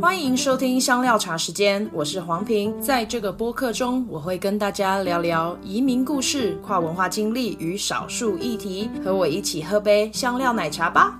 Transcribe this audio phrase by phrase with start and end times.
[0.00, 2.80] 欢迎收听香料茶时间，我是黄平。
[2.80, 8.88] 在这个播客中，我会跟大家聊聊移民故事、跨文化经历与少数议题。
[9.04, 11.18] 和我一起喝杯香料奶茶吧。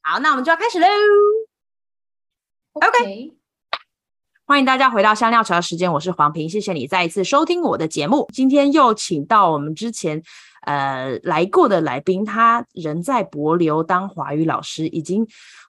[0.00, 0.86] 好，那我们就要开始喽。
[2.72, 3.39] OK.
[4.50, 6.48] 欢迎大家回到香料茶时间，我是黄平。
[6.48, 8.26] 谢谢你再一次收听我的节目。
[8.32, 10.20] 今天又请到我们之前。
[10.62, 15.24] 呃，来过的来宾，他人在博流当华语老师，已经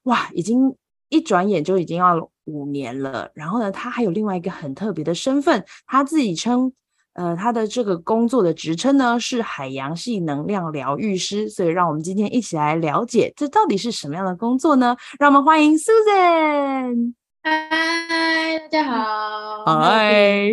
[0.05, 0.75] 哇，已经
[1.09, 3.29] 一转眼就已经要五年了。
[3.35, 6.73] 然后呢，他还有另外一个很特别的身份，他自己称，
[7.13, 11.47] 呃，他的这个工作的职称呢是海洋系能量疗愈师。
[11.47, 14.97] 所以，让我们今天一起来了解，这到底是什么样的工作呢？
[15.19, 17.20] 让我们欢迎 Susan。
[17.43, 19.65] 嗨，大家好。
[19.65, 20.51] 嗨，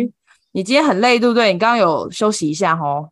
[0.53, 1.53] 你今天很累，对不对？
[1.53, 3.09] 你刚刚有休息一下哦。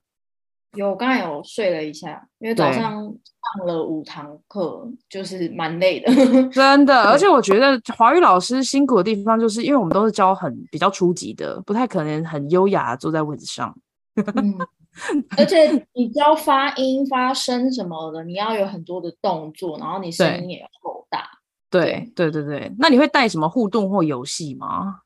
[0.76, 6.12] 有，刚才有睡了一下，因为早上上了五堂课，就是蛮累的。
[6.50, 13.76] 真的， 而且我觉得华语老师辛苦的地方，就是因为我们都是教很比较初级的，不太可能很优雅坐在位置上。
[14.16, 14.58] 嗯，
[15.38, 21.30] 而且你教发音、发声什么的，你要有很多的动作，然后你声音也要够大。
[21.70, 25.02] 对，对，对，对，那你会带什么互动或游戏吗？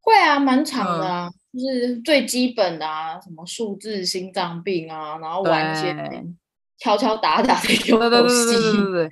[0.00, 1.28] 会啊，蛮长的啊。
[1.28, 5.94] 嗯就是最基本的啊，什么数字心脏病啊，然后玩一些
[6.78, 7.92] 敲敲打打的游戏。
[7.92, 9.08] 对对对对对对对。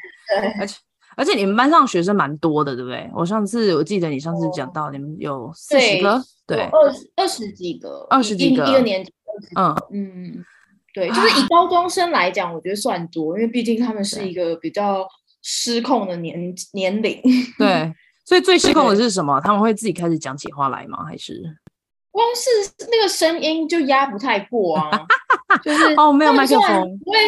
[0.58, 0.76] 而且
[1.16, 3.08] 而且你们班上学生蛮多的，对不对？
[3.14, 9.12] 我上次我记得你上次讲到你们有四十个，对，二十二十几个，二十几个，一个年级。
[9.56, 10.44] 嗯嗯，
[10.92, 15.06] 对，就是以高中生来讲，我觉得算多，因为毕竟他们是一个比较
[15.42, 17.20] 失控的年年龄。
[17.58, 17.92] 对，
[18.24, 19.40] 所以最失控的是什么？
[19.40, 21.04] 他们会自己开始讲起话来吗？
[21.04, 21.42] 还是？
[22.10, 24.90] 光是那个声音就压不太过啊，
[25.64, 27.18] 就是哦，没有麦克风，不会，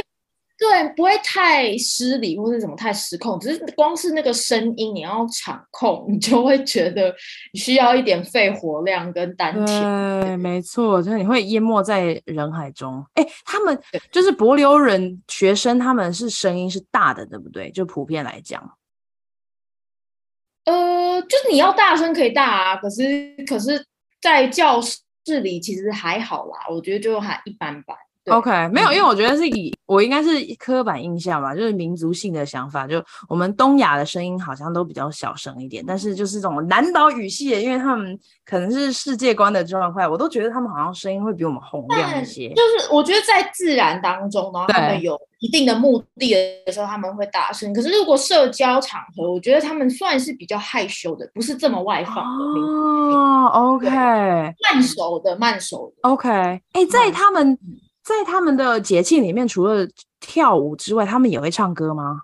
[0.57, 7.15] 对，不会太失礼或者什么太失控，只是光是那个声音你要场控，你就会觉得
[7.53, 10.21] 你需要一点肺活量跟丹田。
[10.21, 13.05] 对，没错，就是你会淹没在人海中。
[13.15, 13.79] 哎，他们
[14.11, 17.71] 就是柏留人学生，他们是声音是大的，对不对？
[17.71, 18.77] 就普遍来讲，
[20.65, 23.85] 呃，就是你要大声可以大啊，可是可是。
[24.23, 27.95] 在教室里其实还好啦，我觉得就还一般般。
[28.31, 42.49] OK，没有，因为我觉得是以我应该是刻板印象吧，就是民族性的想法，就我们东亚的声音好像都比较小声一点，但是就是这种南岛语系的，因为他们可能是世界观的状况，我都觉得他们好像声音会比我们洪亮一些。
[42.55, 46.35] 就是我觉得在自然当中，然后他们有一定的目的
[46.65, 47.75] 的时候，他们会大声。
[47.75, 52.61] 可是如果社交场合，我觉得他们算是比较害羞的，不是这么外放的。
[52.63, 56.09] 哦，OK，慢熟的，慢熟的。
[56.09, 57.59] OK，哎、欸，在他们。
[58.05, 59.89] 在他们的节庆里面，除了
[60.21, 62.21] 跳舞之外，他们也会唱歌吗？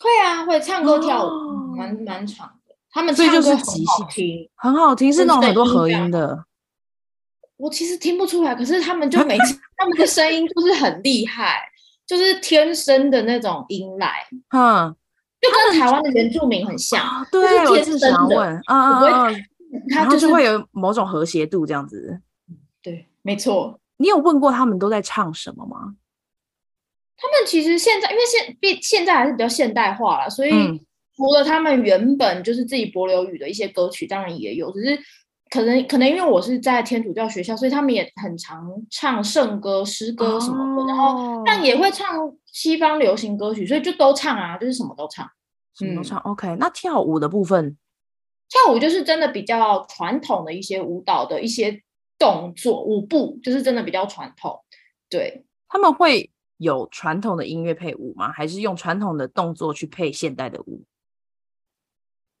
[0.00, 1.30] 会啊，会唱歌跳舞，
[1.76, 2.74] 蛮蛮长的。
[2.90, 6.44] 他们唱歌很好听，很好听，是那种很多合音的。
[7.56, 11.62] 我其实听不出来，可是他们就每次 他们的声音就是很厉害，
[12.06, 14.94] 就是天生的那种音来，嗯，
[15.40, 17.00] 就跟台湾的原住民很像。
[17.30, 19.28] 对，我是想问，啊啊，
[19.94, 22.20] 他就是会有某种和谐度这样子。
[22.82, 23.78] 对，没错。
[23.98, 25.94] 你有问过他们都在唱什么吗？
[27.18, 30.50] 他们其实现在，因为现现现在还是比较现代化了，所以
[31.16, 34.98] 除了他们原本就是自己柏流语的一些歌曲，当然也有，只是
[35.48, 45.26] 可能可能因为我是在天主教学校，所以他们也很常唱圣歌、诗歌什么的，哦、然后但也会唱西方流行歌曲，所以就都唱啊，就是什么都唱，
[45.78, 46.18] 什么都唱。
[46.18, 47.78] 嗯、OK，那跳舞的部分，
[48.50, 51.82] 跳舞就是真的比较传统的一些舞蹈的一些。
[52.18, 54.64] 动作舞步就是真的比较传统，
[55.08, 58.32] 对，他们会有传统的音乐配舞吗？
[58.32, 60.82] 还是用传统的动作去配现代的舞？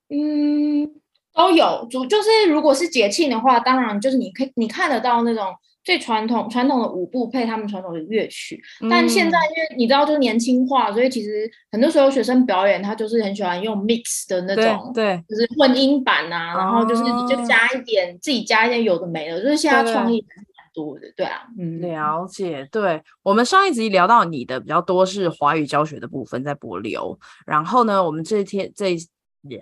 [0.08, 1.00] 嗯，
[1.32, 1.86] 都有。
[1.90, 5.54] 主就是如果是节庆的话，当然就是你可以你看得到那种
[5.86, 8.60] 最传统传统的舞步配他们传统的乐曲。
[8.80, 22.68] 嗯、但现在因为你知道，就年轻化，所以其实很多时候学生表演他就是很喜欢用 mix 的那种，对，对就是混音版啊，然后就是你就加一点、哦、自己加一点有的没的，就是现在创意还是蛮多的，对，啊，嗯，了解。
[22.72, 27.16] 对，我们上一集聊到你的比较多是华语教学的部分在帛琉，
[27.46, 28.96] 然后呢，我们这天这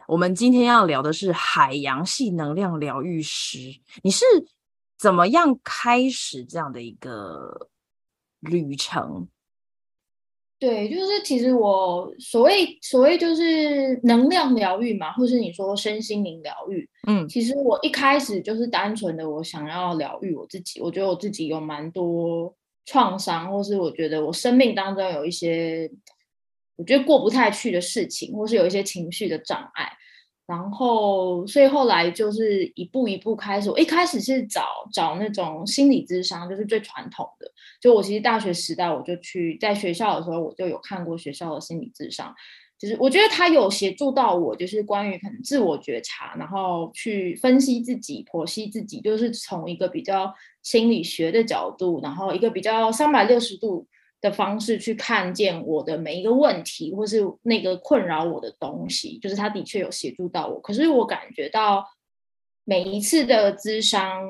[0.08, 3.58] 我们今天要聊的是海洋系能量疗愈师，
[4.02, 4.25] 你是？
[4.99, 7.69] 怎么样开始这样的一个
[8.41, 9.29] 旅程？
[10.58, 22.55] 对，就是其实我所谓所谓就是能量疗愈嘛，或是你说身心灵疗愈，嗯，其实我一开始就是单纯的我想要疗愈我自己，我觉得我自己有蛮多
[22.87, 25.91] 创伤，或是我觉得我生命当中有一些
[26.76, 29.93] 我觉得过不太去的事情，或是有一些情绪的障碍。
[30.46, 33.70] 然后，所以后来就是一步一步开始。
[33.70, 34.62] 我一开始是找
[34.93, 37.50] 找那种心理咨商，就是最传统的。
[37.81, 42.35] 就我其实大学时代，我就去在学校的时候，我就有看过学校的心理咨商。
[42.79, 50.31] 就是我觉得他有协助到我，就是关于可能自我觉察，然后去分析自己、剖析自己，就是从一个比较
[50.62, 53.87] 心理学的角度，然后一个比较三百六十度。
[54.24, 60.58] 的方式去看见我的每一个问题，或是那个困扰我的东西，就是他的确有协助到我。
[60.62, 61.84] 可是我感觉到
[62.64, 64.22] 每一次的咨商，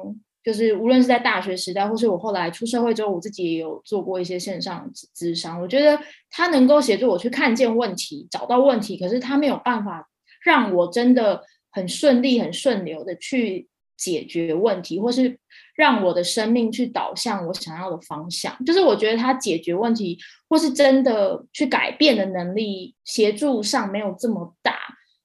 [0.42, 5.60] 就是无论是在大学时代，或是我后来出社会之后，我自己也有做过一些线上咨商。
[5.60, 5.96] 我觉得
[6.28, 10.10] 他能够协助我去看见问题，找到问题，可是他没有办法
[10.42, 13.68] 让我真的很顺利、很顺流的去
[14.04, 15.38] 解决问题，或是。
[15.76, 20.16] 让我的生命去导向我想要的方向，就是我觉得他解决问题
[20.48, 24.78] 或是真的去改变的能力，协助上没有这么大，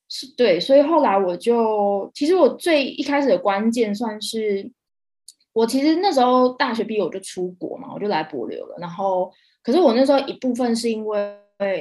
[0.09, 0.59] 是对。
[0.59, 4.71] 所以后来我就，其实我最一开始的关键算是，
[5.53, 8.75] 我其实那时候大学毕业我就出国嘛，我就来帛琉了。
[8.79, 9.31] 然后，
[9.61, 11.37] 可是我那时候一部分是因为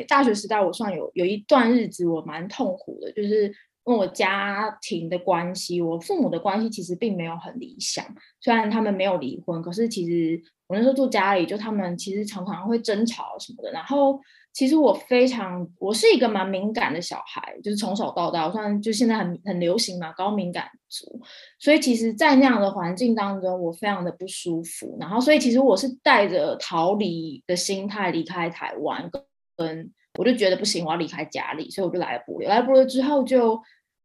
[0.07, 3.51] 大学时代我算有有一段日子我蛮痛苦的，就是。
[3.89, 8.05] 跟我家庭的关系，我父母的关系其实并没有很理想。
[8.41, 13.73] 虽然他们没有离婚，可是其实我那时候住家里，就他们其实常常会争吵什么的。
[13.73, 14.21] 然后
[14.53, 21.21] 其实我非常，我是一个蛮敏感的小孩，就是从小到大，我算就现在很很流行嘛，高敏感族。
[21.59, 24.97] 所以其实，在那样的环境当中，我非常的不舒服。
[25.01, 29.11] 然后，所以其实我是带着逃离的心态离开台湾，
[29.57, 32.25] 跟我就觉得不行，我要离开家里，所以我就来了。
[32.47, 33.59] 来帛琉之后就。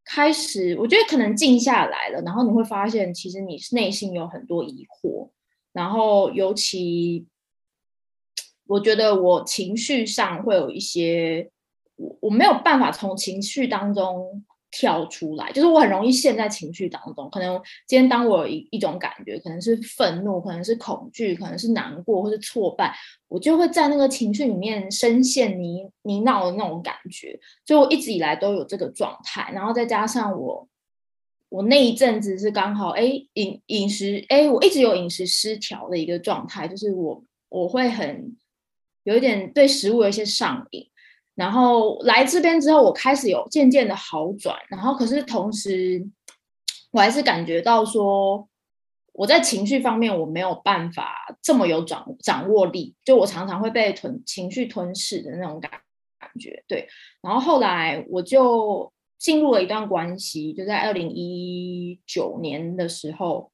[0.05, 5.29] 开始，我觉得可能静下来了，然后你会发现，其实你内心有很多疑惑，
[5.71, 7.25] 然后尤其，
[8.67, 11.49] 我觉得我情绪上会有一些，
[11.95, 14.45] 我我没有办法从情绪当中。
[14.75, 17.29] 跳出来，就是我很容易陷在情绪当中。
[17.29, 22.91] 可能今天当我有一一种感觉，可能是愤怒，可能是恐惧，可能是难过，或是挫败，
[23.27, 27.39] 我就会在那个情绪里面深陷泥泥淖的那种感觉。
[27.67, 29.51] 所以我一直以来都有这个状态。
[29.53, 30.67] 然后再加上我，
[31.49, 33.03] 我那一阵子是刚好哎
[33.33, 38.35] 饮饮食哎，我一直有饮食失调的一个状态，就是我我会很
[39.03, 40.89] 有一点对食物有一些上瘾。
[41.35, 44.55] 然后来这边之后，我开始有渐渐的好转。
[44.69, 46.07] 然后，可是同时，
[46.91, 48.47] 我还是感觉到说，
[49.13, 52.95] 我在情绪方面我没有办法这么有掌掌握力。
[53.03, 55.71] 就我常常会被吞情绪吞噬的那种感
[56.19, 56.63] 感觉。
[56.67, 56.87] 对。
[57.21, 63.51] 然后后来我就进入了一段关系，就在二零一九年的时候，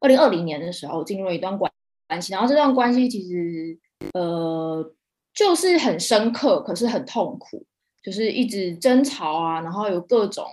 [0.00, 1.70] 二零二零年的时候进入了一段关
[2.08, 2.32] 关系。
[2.32, 3.78] 然后这段关系其实，
[4.14, 4.92] 呃。
[5.34, 7.66] 就是很深刻，可是很痛苦，
[8.02, 10.46] 就是一直争吵啊，然后有各种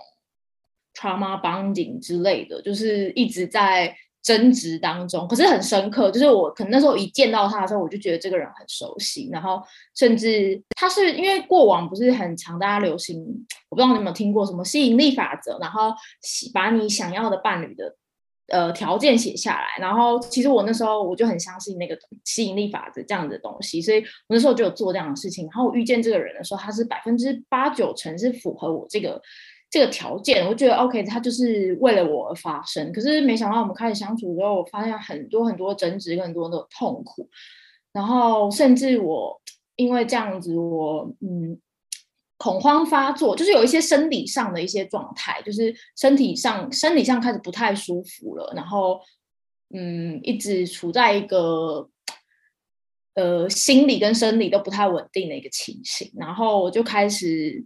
[0.94, 6.10] trauma bonding 之类的，就是一直在争执当中，可是很深刻。
[6.10, 9.62] 就是我可能那时候一见到他的时候，我就觉得这个人很熟悉，然后
[9.94, 13.20] 甚至他是因为过往不是很常，大家流行，
[13.68, 15.92] 我不知道你有没有听过什么吸引力法则，然后
[16.52, 17.96] 把你想要的伴侣的。
[18.52, 25.46] 呃，条件写下来，然后其实我那时候我就很相信那个吸引力法则这样的东西，所以我那时候就有做这样的事情。
[25.46, 29.18] 然后我遇见这个人的时候，他是百分之八九成是符合我这个
[29.70, 32.92] 这个条件，我觉得 OK，他就是为了我而发生。
[32.92, 37.26] 可是没想到我们开始相处之后，我发现很多很多争执，很多的痛苦，
[37.92, 39.40] 然后甚至我
[39.76, 41.58] 因为这样子，我嗯。
[42.42, 49.00] 恐慌发作，就是有一些生理上的一些状态，就是身体上、生理上开始不太舒服了，然后，
[49.72, 51.88] 嗯，一直处在一个，
[53.14, 57.64] 呃，心理跟生理都不太稳定的一个情形，然后我就开始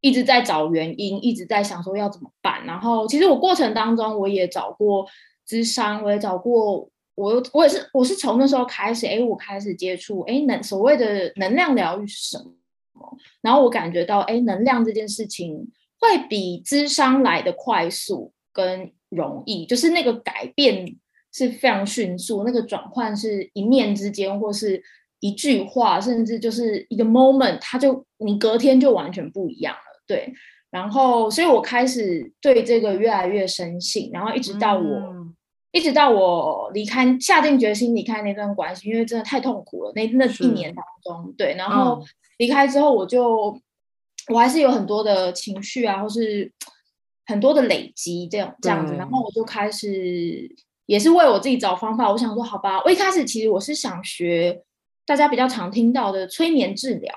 [0.00, 2.64] 一直在找原因，一直在想说要怎么办。
[2.64, 5.04] 然后，其实我过程当中我也找过
[5.44, 12.52] 智商，我也找过，我我也是，我是从那时候开始，哎，我开始接触，哎，能所谓的能量疗愈是什么？
[13.40, 20.96] 然后我感觉到，哎，能量这件事情会比智商来的快速跟容易，就是那个改变
[21.32, 24.82] 是非常迅速，那个转换是一念之间，或是
[25.20, 30.02] 一句话，甚至就是一个 moment，它就你隔天就完全不一样了。
[30.06, 30.32] 对，
[30.70, 35.34] 然后所以我开始对这个越来越深信，然后一直到我，嗯、
[35.72, 39.92] 一直到我离开，下定决心离开那段关系，因为真的太痛苦了。
[39.94, 42.02] 那那一年当中，对，然后。
[42.42, 43.56] 嗯离开之后，我就
[44.28, 46.52] 我还是有很多的情绪啊，或是
[47.24, 48.96] 很多的累积，这样这样子。
[48.96, 50.52] 然后我就开始
[50.86, 52.10] 也是为我自己找方法。
[52.10, 54.60] 我想说，好吧，我一开始其实我是想学
[55.06, 57.14] 大家比较常听到的催眠治疗，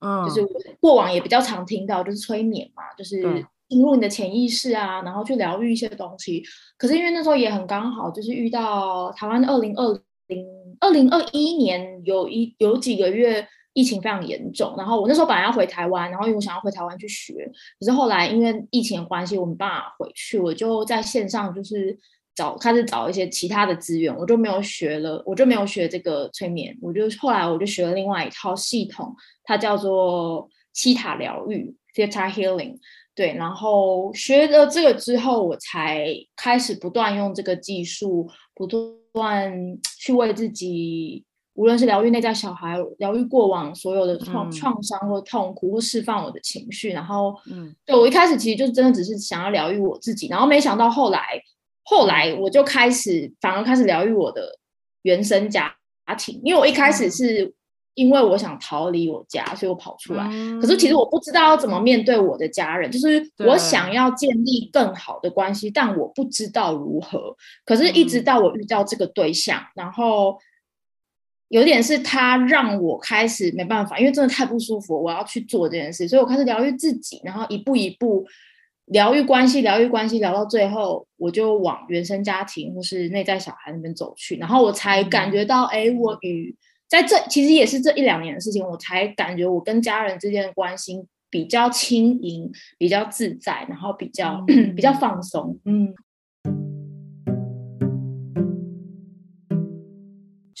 [0.00, 0.46] 嗯，就是
[0.80, 3.20] 过往也比较常听到，就是催眠嘛，就是
[3.68, 6.44] 进入你的潜意识啊，然后去疗愈一些东西。
[6.76, 10.46] 可是因为那时候也很刚好，就是遇到台湾二零二零
[10.78, 13.48] 二零二一年有一有几个月。
[13.78, 17.32] 疫情非常严重，然后我那时候本来要回台湾，然后因为我想要回台湾去学，
[17.78, 21.96] 可是后来因为疫情的关系，我没办法回去，我就在线上就是
[22.34, 32.78] 找开始找一些其他的资源，我就没有学了，我就没有学这个催眠，我就后来我就学了另外一套系统，它叫做七塔疗愈 （Theta Healing）。
[33.14, 39.54] 对，然后学了这个之后，我才开始不断用这个技术，不断
[40.00, 41.24] 去为自己。
[41.58, 51.20] 无论是疗愈内在小孩，疗愈过往所有的创创伤或痛苦，或释放我的情绪，然后，嗯，对我一开始其实就真的只是想要疗愈我自己，然后没想到后来，
[51.82, 54.56] 后来我就开始反而开始疗愈我的
[55.02, 55.74] 原生家
[56.16, 57.52] 庭，因为我一开始是
[57.94, 70.38] 因为我想逃离我家，所以我跑出来，嗯，可是其实我不知道要怎么面对我的家人，就是我想要建立更好的关系，但我不知道如何，可是一直到我遇到这个对象，然后。
[71.48, 78.26] 有点是他让我开始没办法，因为真的太不舒服，我要去做这件事，所以我开始疗愈自己，然后一步一步
[78.86, 85.30] 疗愈关系，疗愈关系，聊到最后，我就往原生家庭或是内在小孩那边走去，然后我才感。
[85.32, 86.54] 觉到，哎、嗯，我与
[86.86, 95.94] 在这其实也是这一两年的事情，我才感觉我跟家人之间的关系比较轻盈，比较自在，然后比较、嗯、 比较放松，嗯。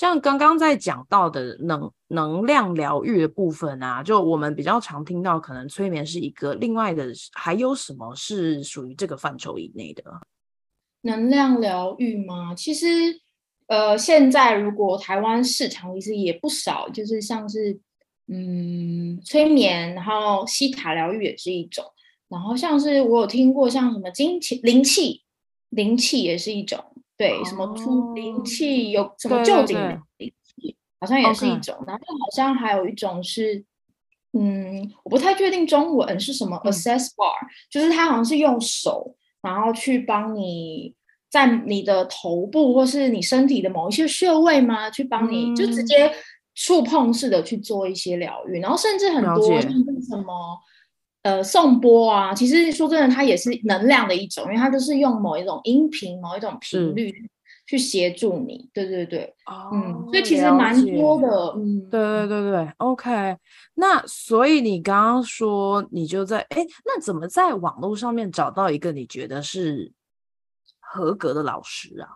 [0.08, 10.02] 像刚刚在讲到的能能量疗愈的部分啊，就我们比较常听到，可能催眠是一个，另外的还有什么是属于这个范畴以内的？
[11.02, 12.54] 能量疗愈吗？
[12.54, 12.86] 其实，
[13.66, 17.78] 呃，现在如果台湾市场其实也不少，就是像是
[18.28, 21.84] 嗯催眠，然后希塔疗愈也是一种，
[22.28, 25.22] 然后像是我有听过像什么金钱灵气，
[25.68, 26.82] 灵气也是一种。
[27.18, 29.76] 对，什么出灵气，有什么臼井
[30.18, 31.76] 灵气，好像也是一种。
[31.84, 33.64] 然后好像还有一种是，
[34.32, 36.56] 嗯，我不太确定中文是什么。
[36.64, 40.94] Access bar，嗯，就是它好像是用手，然后去帮你
[41.28, 44.88] 在你的头部或是你身体的某一些穴位吗？
[44.88, 46.12] 去帮你，嗯，就直接
[46.54, 48.60] 触碰式的去做一些疗愈。
[48.60, 50.56] 然后甚至很多像是什么。
[51.22, 57.12] 呃，颂钵啊，其实说真的，它也是能量的一种，因为它就是用某一种音频、某一种频率
[57.66, 58.70] 去协助你。
[58.72, 61.28] 对对对，哦、嗯，所以其实蛮多的。
[61.56, 63.36] 嗯，对对对对，OK。
[63.74, 69.92] 那所以你刚刚说你就在哎，那怎么在网络上面找到一个你觉得是
[70.78, 72.08] 合格的老师啊？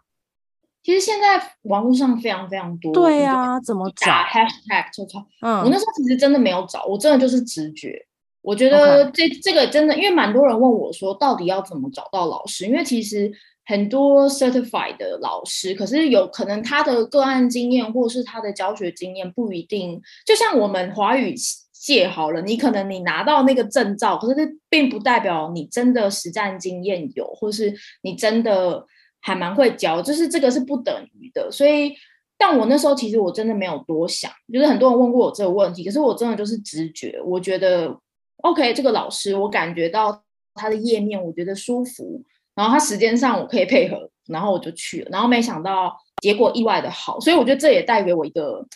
[0.82, 2.92] 其实现在网络上非常非常多。
[2.92, 5.26] 对啊，怎么找？Hashtag 就找。
[5.40, 8.04] 嗯，我那时候其实真的没有找，我真的就是直觉。
[8.42, 12.66] 我觉得这.这个真的，因为蛮多人问我说，到底要怎么找到老师？
[12.66, 13.32] 因为其实
[13.64, 20.00] 很多 certified 的老师，可是有可能他的个案经验或是他的教学经验不一定。
[20.26, 21.34] 就像我们华语
[21.72, 27.72] 界好了，你可能你拿到那个证照，可是这并不代表你真的实战经验有，或是
[28.02, 28.84] 你真的
[29.20, 31.50] 还蛮会教，就是这个是不等于的。
[31.50, 31.92] 所以，
[32.36, 37.96] 但我那时候其实我真的没有多想，就是很多人问过我这个问题，可是我真的就是直觉，我觉得。
[38.42, 40.22] OK，这个老师我感觉到
[40.54, 42.22] 他的页面，我觉得舒服，
[42.54, 48.66] 然后他时间上我可以配合，然后我就去了，然后没想到结果意外的好，所以我觉得这也带给我一个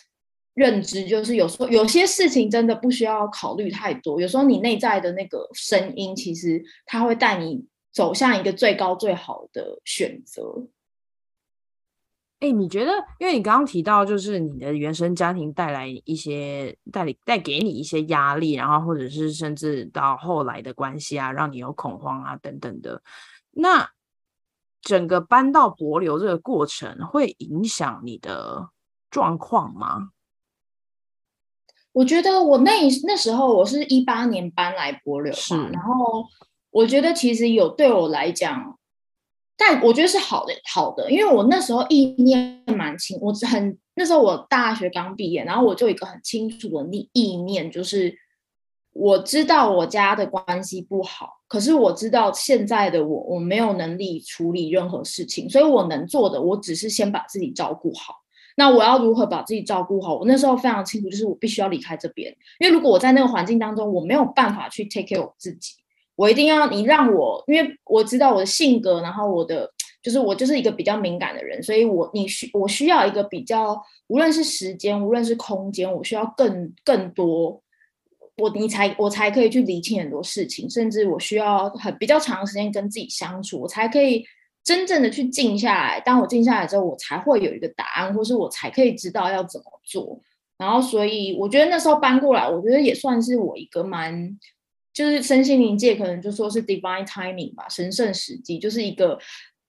[0.55, 10.43] 认知，就是有时候有些事情真的不需要考虑太多，有时候你内在的那个声音，其实它会带你走向一个最高最好的选择。
[12.47, 23.03] 哎，你觉得，因为你刚刚提到，就是你的原生家庭带来一些带来带给你一些压力，然后或者是甚至到后来的关系啊，让你有恐慌啊等等的。
[23.51, 23.91] 那
[24.81, 28.69] 整个搬到博流这个过程会影响你的
[29.11, 30.11] 状况吗？
[31.91, 32.73] 我觉得我那
[33.05, 36.27] 那时候我是一八年搬来博流嘛，然后
[36.71, 38.79] 我觉得其实有对我来讲。
[39.57, 48.15] 但我觉得是好的，好的，因为我那时候意念蛮清，我很那时候我大学刚毕业，然后我就有一个很清楚的意意念，就是
[48.93, 58.15] 我知道我家的关系不好，可是我知道现在的我，我没有能力处理任何事情，所以我能做的，我只是先把自己照顾好。
[58.59, 60.17] 那我要如何把自己照顾好？
[60.17, 65.75] 我那时候非常清楚，就是我必须要离开这边，因为如果我在那个环境当中，我没有办法去 take care 我自己。
[66.17, 69.71] 我一定要你让我，因为我知道我的性格，然后我的
[70.03, 77.63] 就是我就是一个比较敏感的人，所以我你需我需要一个比较，无论是时间，无论是空间，我需要更更多
[78.39, 84.25] 我你才我才可以去理清很多事情，甚至我需要很比较长时间跟自己相处，我才可以
[84.63, 86.01] 真正的去静下来。
[86.01, 90.21] 当我静下来之后，我才会有一个答案，或是我才可以知道要怎么做。
[90.59, 94.39] 然后，所以我觉得那时候搬过来，我觉得也算是我一个蛮，
[94.97, 99.19] 就是身心灵界可能就说是 divine timing 吧，神圣时机，就是一个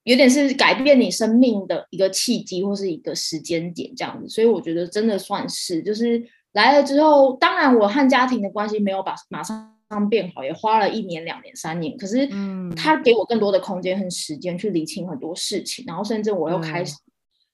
[0.04, 4.26] 有点是改变你生命的一个契机，或是一个时间点这样子。
[4.26, 11.94] 所以我觉得真的算是，就是来了之后，当然我和家庭的关系没有把马上变好，也花了一年、两年、三年。
[11.98, 16.96] 可是，嗯，他给我更多的空间和时间去理清很多事情，然后甚至我又开始。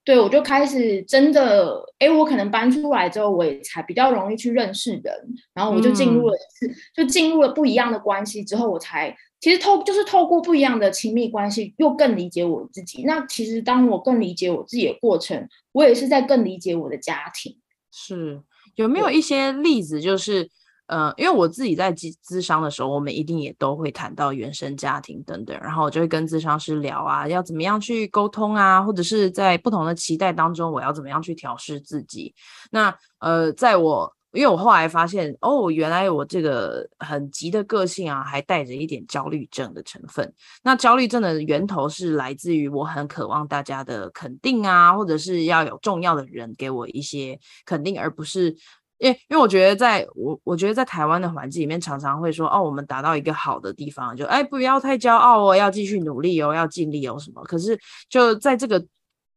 [0.05, 5.15] 嗯对，我就开始真的，哎，我可能搬出来之后，我也才比较容易去认识人，
[5.55, 13.05] 然后我就进入了，嗯、就进入了不一样的关系之后，我才其实透就是透过不一样的亲密关系，又更理解我自己。
[13.05, 17.57] 那其实当我更理解我自己的过程，我也是在更理解我的家庭。
[17.91, 18.43] 是，
[18.75, 20.51] 有没有一些例子，就是？
[20.87, 32.35] 呃，因为我自己在咨咨商的时候，我们一定也都会谈到原生家庭等等，然后我就会跟咨商师聊啊，要怎么样去沟通啊，或者是在不同的期待当中，我要怎么样去调试自己。
[32.71, 40.31] 那呃，在我因为我后来发现，哦，原来我这个很急的个性啊，还带着一点焦虑症的成分。
[40.63, 48.55] 那焦虑症的源头是来自于我很渴望大家的肯定啊，或者是要有重要的人给我一些肯定，而不是。
[48.99, 57.43] 因为，因为我觉得在，我我觉得在台湾的环境里面，常常会说，哦，我们达到一个好的地方，就哎，不要太骄傲哦，要继续努力哦，要尽力哦，什么。
[57.45, 58.85] 可是就在这个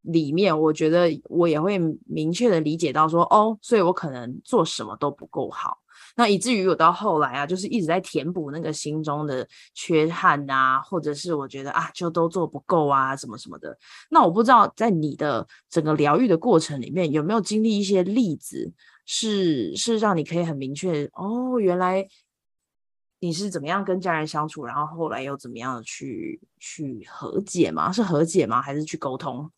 [0.04, 5.78] 里面，我觉得我也会明确的理解到说，哦，所以我可能做什么都不够好，
[6.16, 13.76] 那以至于我到后来啊，就是一直在填补那个心中的缺憾啊，或者是我觉得啊，就都做不够啊，什么什么的。
[14.10, 18.72] 那我不知道在你的整个疗愈的过程里面，有没有经历一些例子？
[19.10, 22.06] 是是让你可以很明确哦，原来
[23.22, 27.90] 你是怎么样跟家人相处，然后后来又怎么样去去和解吗？
[27.90, 28.62] 是和解吗？
[28.62, 29.50] 还是去沟通？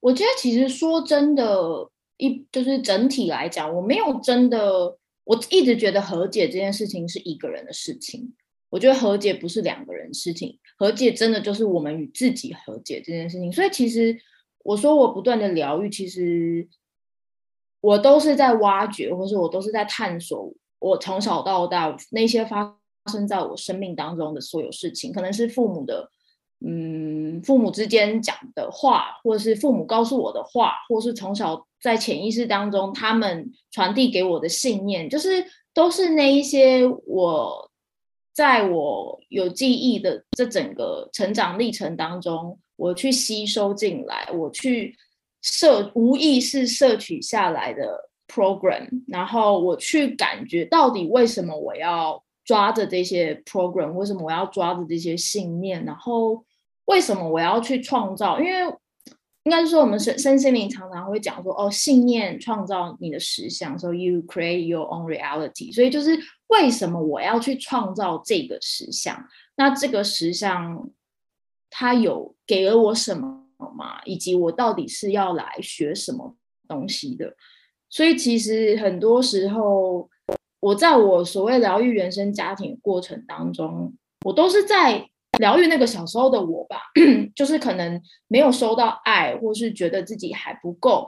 [0.00, 8.32] 我觉得其实说真的，一就是整体来讲，我没有真的，我一直觉得和解这件事情是一个人的事情。
[8.70, 13.52] 我觉得和解不是两个人事情，和解真的就是我们与自己和解这件事情。
[13.52, 14.18] 所以其实
[14.64, 16.66] 我说我不断的疗愈，其实。
[17.82, 20.50] 我都是在挖掘，或是我都是在探索。
[20.78, 22.76] 我从小到大那些发
[23.10, 26.08] 生在我生命当中的所有事情，可能是父母的，
[26.64, 37.68] 嗯，父母之间讲的话，或者是父母告诉我的话，或是从小在潜意识当中他们传递给我的信念，就是都是那一些我
[38.32, 44.96] 在我有记忆的这整个成长历程当中，我去吸收进来，我去。
[45.42, 56.44] 摄无意识摄取下来的 program，然后我去感觉到底为什么我要抓着这些 program，为什么我要抓着这些信念，然后
[56.86, 58.40] 为什么我要去创造？
[58.40, 58.74] 因为
[59.44, 65.74] 应该是说我们身身心灵常常会讲说，哦，信念创造你的实相，so you create your own reality。
[65.74, 69.28] 所以就是为什么我要去创造这个实相？
[69.56, 70.88] 那这个实相
[71.68, 73.41] 它有给了我什么？
[73.70, 77.36] 嘛，以及我到底是要来学什么东西的？
[77.88, 80.08] 所以其实很多时候，
[80.60, 83.94] 我在我所谓疗愈原生家庭过程当中，
[84.24, 86.80] 我都是在疗愈那个小时候的我吧，
[87.36, 91.06] 就是可能没有收到爱，或是觉得自己还不够，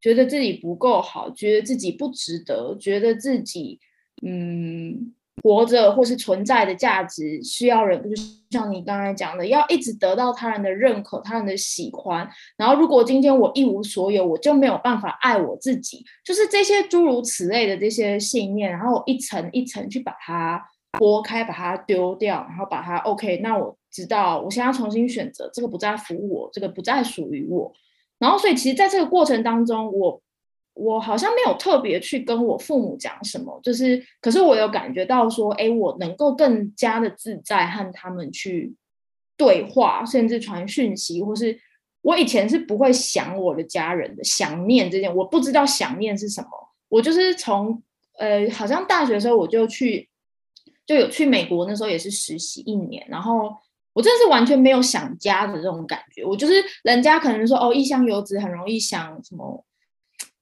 [0.00, 3.78] 觉得自己不够好，觉得自己不值得，觉得自己
[4.22, 5.14] 嗯。
[5.42, 12.28] 活着或是存在的价值需要人，就是像你刚才讲的，要一直得到他人的认可、他人的喜欢。
[12.56, 16.04] 然后，如果今天我一无所有，我就没有办法爱我自己。
[16.24, 20.62] 就是这些诸如此类的这些信念，然后我一层一层去把它
[20.98, 23.38] 拨开，把它丢掉，然后把它 OK。
[23.38, 27.72] 那我知道，我现在重新选择，这个不再服务我，这个不再属于我。
[28.18, 30.20] 然后，所以其实在这个过程当中，我。
[30.78, 38.72] 我好像没有特别去跟我父母讲什么，就是，可是我有感觉到说，哎，我能够更加的自在和他们去
[39.36, 41.58] 对话，甚至传讯息，或是
[42.02, 46.48] 我以前是不会想我的家人的，想念这件，我不知道想念是什么。
[46.88, 47.82] 我就是从
[48.16, 50.08] 呃，好像大学的时候我就去，
[50.86, 53.52] 就有去美国，那时候也是实习一年，然后
[53.94, 56.24] 我真的是完全没有想家的这种感觉。
[56.24, 59.64] 我就是人家可能说哦，异乡游子很容易想什么。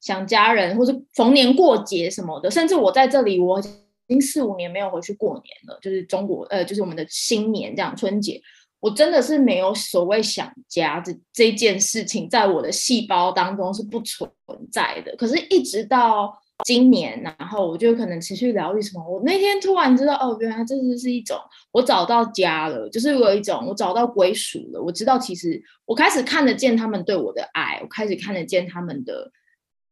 [0.07, 3.65] 想家人，或是逢年过节什么的，甚至我在这里，我已
[4.07, 5.77] 经四五年没有回去过年了。
[5.83, 8.41] 就是中国，呃，就是我们的新年这样春节，
[8.79, 14.31] 我真的是没有所谓想家这这件事情，在我的细胞当中是不存
[14.71, 15.17] 在的。
[15.17, 16.33] 可是，一直到
[16.65, 19.05] 今年，然后我就可能持续疗愈什么。
[19.05, 21.37] 我那天突然知道，哦，原来这就是一种
[21.73, 24.81] 我找到家了，就是有一种我找到归属了。
[24.81, 29.33] 我知道，其实我开始看得见他们对我的爱，我开始看得见他们的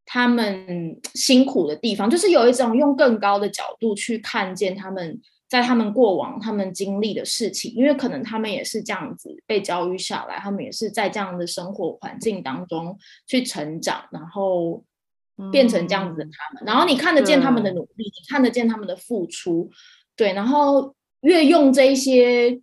[0.05, 14.85] 他们辛苦的地方，就是有一种用更高的角度去看见他们在他们过往他们经历的事情，因为可能他们也是这样子被教育下来，他们也是在这样的生活环境当中去成长，然后。
[15.51, 19.69] 变成这样子的他们，嗯、然后你看得见他们的努力，你看得见他们的付出，
[20.15, 22.61] 对，然后越用这一些，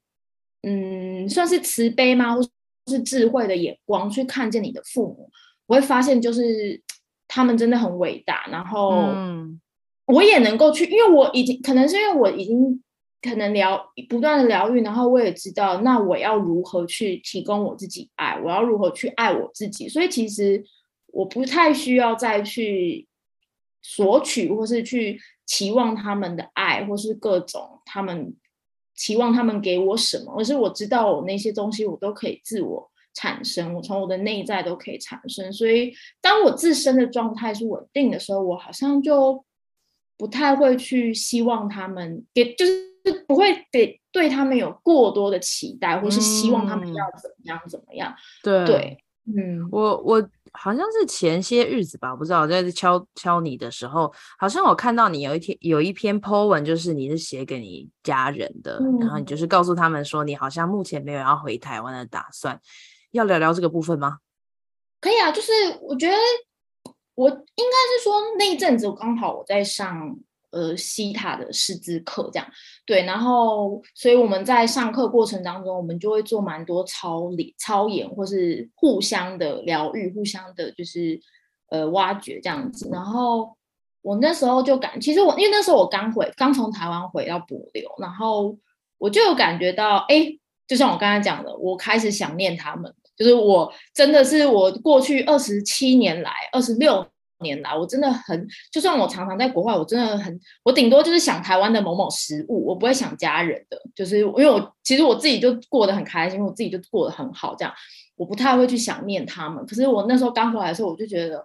[0.63, 2.41] 嗯，算是慈悲吗，或
[2.87, 5.29] 是智慧的眼光去看见你的父母，
[5.67, 6.81] 我会发现就是
[7.31, 9.07] 他们真的很伟大，然后
[10.05, 12.83] 我也能够去，因为我已经可能是因为我已经
[13.21, 20.63] 可能疗不断的疗愈，然后我也知道那我要如何去提供我自己爱，我要如何去爱我自己，所以其实。
[21.13, 23.05] 我不太需要再去
[23.81, 28.33] 索取，或是去期望他们的爱，或是各种他们
[28.95, 35.51] 期望他们给我什么，而是我知道我那些东西我都可以自我产生，我从我的内在都可以产生。
[35.51, 39.43] 所以，当我自身的状态是稳定的时候，我好像就
[40.17, 42.91] 不太会去希望他们给，就是
[43.27, 48.13] 不会给对他们有过多的期待，或是希望他们要怎么样怎么样。
[48.43, 50.29] 对，对，嗯，我我。
[50.53, 62.59] 好像是前些日子吧，我不知道在敲敲你的时候，好像我看到你有一天有一篇 po 文，就是你是写给你家人的，嗯、然后你就是告诉他们说，你好像目前没有要回台湾的打算，
[63.11, 64.19] 要聊聊这个部分吗？
[64.99, 66.15] 可以啊，就是我觉得
[67.15, 70.17] 我应该是说那一阵子我刚好我在上。
[70.53, 72.45] 呃，西塔的师资课这样，
[72.85, 81.17] 对，然后，所以我们在上课过程当中，我们就会做蛮多操理、操演，或是互相的疗愈，互相的，就是
[81.69, 82.89] 呃挖掘这样子。
[82.91, 83.55] 然后
[84.01, 88.57] 我那时候就感，其实我因为那时候我刚回，刚从台湾回到柏流，然后
[88.97, 97.05] 我就有感觉到，哎，就像我刚才讲的，我开始想念他们，就是我真的是我过去二十七年来，二十六。
[97.43, 107.73] 年来，我真的很，就算我常常在国外，我真的很，我顶多就是想台湾的某某食物，我不会想家人的，就是因为我其实我自己就过得很开心，我自己就过得很好，这样
[108.15, 109.65] 我不太会去想念他们。
[109.65, 111.43] 可是我那时候刚回来的时候，我就觉得，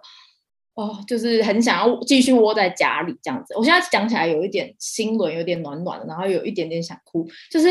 [0.77, 3.53] 哦，就是很想要继续窝在家里这样子。
[3.57, 7.27] 我现在讲起来有一点心轮有点暖暖的，然后有一点点想哭。
[7.51, 7.67] 就是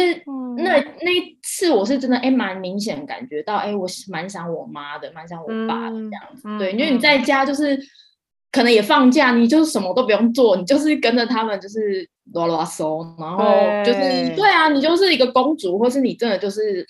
[0.58, 6.42] 那那一次，我是真的哎，蛮明显感觉到，哎，我是蛮想我妈的，蛮想我爸的这样子。
[6.44, 7.78] 嗯、对，因为你在家就是。
[8.52, 13.44] 可能也放假，你就是什么都不用做，你就是跟着他们，就是啰啰嗦，然后
[13.84, 16.86] 就是对，对啊，你就是一个公主，或是你真的就是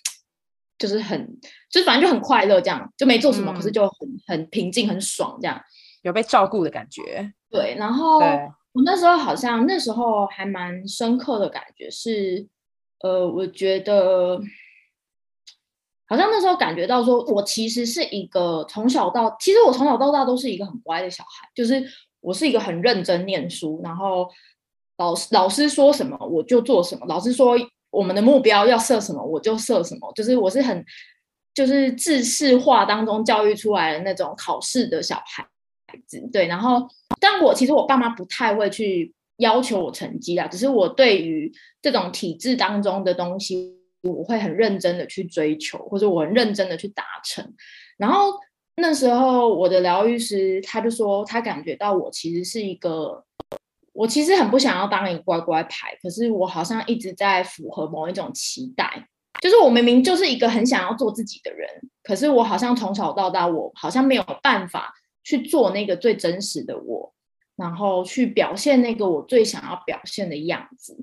[0.79, 1.27] 就是很，
[1.69, 5.61] 就是反正就很快乐，这样就没做什么，嗯、可是就很很平静，很爽，这样
[6.03, 7.33] 有被照顾的感觉。
[7.51, 12.47] 对，然后我那时候好像那时候还蛮深刻的感觉是，
[13.01, 14.41] 呃，我觉得。
[16.09, 21.85] 好像那时候感觉到说，我其实是一个从小到，其实我从小到大都是一个很乖的小孩，就是
[22.21, 24.31] 我是一个很认真念书，然后
[24.99, 27.57] 老师老师说什么我就做什么，老师说
[27.91, 30.85] 我们的目标要设什么我就设什么，就是我是很
[31.53, 35.45] 就是制式化当中教育出来的那种考试的小孩
[35.87, 36.88] 孩子，对，然后
[37.20, 43.75] 但我其实我爸妈不太会去要求我成绩啊，只是我对于这种体制当中的东西。
[44.03, 47.44] 我会很认真的去追求，或者我很认真的去达成。
[47.96, 48.35] 然后
[48.77, 53.25] 那时候我的疗愈师他就说，他感觉到我其实是一个，
[53.92, 59.09] 我其实很不想要当一个乖乖牌，可是我好像一直在符合某一种期待，
[59.40, 61.68] 就是我明明就是一个很想要做自己的人，
[62.05, 64.94] 可是我好像从小到大，我好像没有办法
[65.27, 67.12] 去做那个最真实的我，
[67.57, 70.97] 然后去表现那个我最想要表现的样子。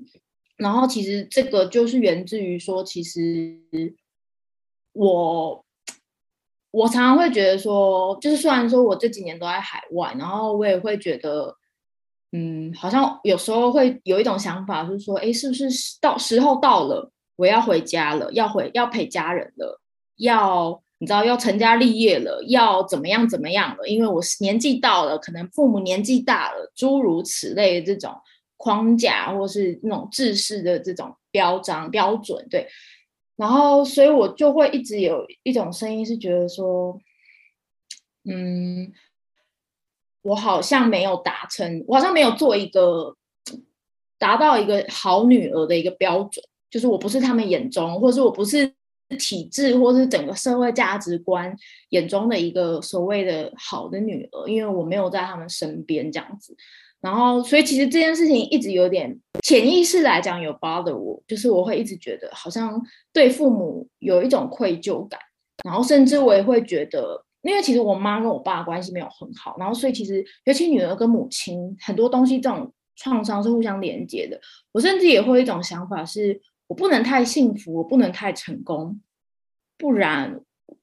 [0.56, 3.60] 然后其实这个就是源自于说，其实
[4.94, 5.62] 我
[6.70, 11.54] 我常常会觉得说，就是虽然说我这几年都在海外，然后我也会觉得，
[12.32, 15.68] 嗯，好像有时候会有一种想法，就是说，哎，是不是
[16.00, 19.82] 到时候到了，我要回家了，要回要陪家人了，
[20.16, 23.86] 要你知道要成家立业了，要怎么样怎么样了？
[23.86, 28.14] 因为我年纪到了，可能父母年纪大了，诸如此类的这种。
[28.56, 32.66] 框架或是那种制式的这种标章标准，对，
[33.36, 36.98] 然后所以我就会一直有一种声音是觉得说，
[38.24, 38.90] 嗯，
[40.22, 43.14] 我好像没有达成，我好像没有做一个
[44.18, 48.72] 达到一个好女儿的一个标准，就是我不是他们眼中，或是我不是
[49.18, 51.54] 体制，或是整个社会价值观
[51.90, 56.56] 眼中的一个所谓的好的女儿，因为我没有在他们身边这样子。
[57.00, 62.80] 然后，所以其实这件事情一直有点潜意识来讲有 bother 我，就是我会一直觉得好像
[63.12, 65.20] 对父母有一种愧疚感，
[65.62, 74.40] 然后甚至我也会觉得，因为其实我妈跟我爸关系没有很好，然后所以其实尤其女儿跟母亲很多东西这种创伤是互相连接的，
[74.72, 79.00] 我甚至也会有一种想法是，我不能太幸福，我不能太成功，
[79.78, 80.40] 不然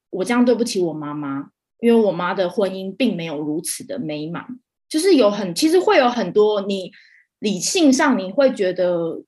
[0.09, 1.49] 我这样对不起我妈妈。
[1.79, 4.45] 因为我妈的婚姻并没有如此的美满，
[4.87, 6.91] 就是有很其实会有很多你
[7.39, 9.19] 理性上你会觉得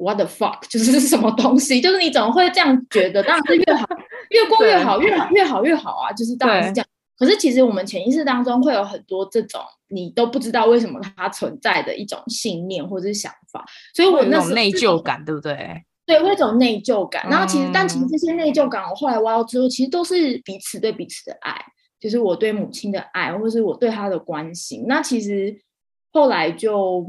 [0.00, 3.22] what the fuck 就是是 什么东西，就是你怎么会这样觉得？
[3.22, 3.86] 当然是越好
[4.30, 6.12] 越过越好，越好越好越好啊！
[6.12, 6.86] 就是当然是这样。
[7.16, 15.84] 可是其实我们潜意识当中会有很多这种你都不知道为什么它存在的一种信念或者是想法，所以我那种内疚感，对不对？
[16.10, 17.24] 对，会一种内疚感。
[17.30, 21.54] 然后其实，嗯、但其实这些内疚感，我后来挖到之后，其实都是彼此对彼此的爱。
[22.00, 24.86] 就是我对母亲的爱，或是我对她的关心。
[24.88, 25.56] 那其实
[26.10, 27.06] 后来就，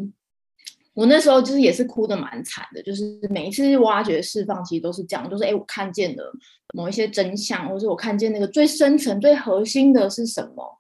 [0.94, 2.84] 我那时候就是也是哭的蛮惨的。
[2.84, 6.32] 就是每一次挖掘释放，其实都是这样，就是哎，我看见了
[6.76, 10.78] 某一些真相，或是我看见那个最深层、最核心的是什么。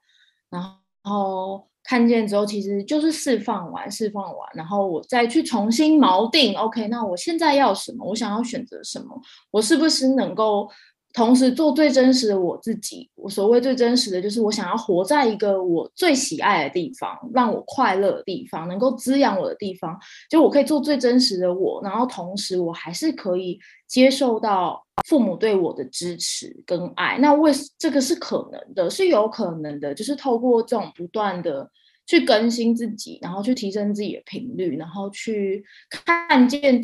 [0.51, 0.61] 然
[1.03, 6.55] 后看见之后，其实就是释放完，释放完，然后我再去重新锚定。
[6.57, 8.05] OK，那我现在要什么？
[8.05, 9.19] 我想要选择什么？
[9.51, 10.69] 我是不是能够？
[11.13, 19.97] 同时做最真实的我自己，我所谓最真实的就是我想要活在一个我最喜爱的地方，让我快乐的地方，能够滋养我的地方，
[20.29, 27.17] 就我可以做最真实的我，然后同时我还是可以接受到父母对我的支持跟爱。
[27.19, 31.69] 那为这个是可能的，是有可能的，就是透过这种不断的
[32.07, 36.81] 去更新自己，然后去提升自己的频率，然后去看见。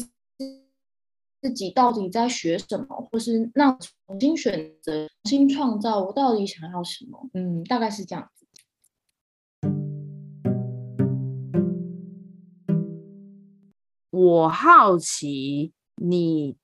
[1.41, 7.29] 自己到底在学什么，或是那重新选择、重新创造，我到底想要什么？
[7.33, 8.29] 嗯，大概是这样。
[14.09, 16.55] 我好奇你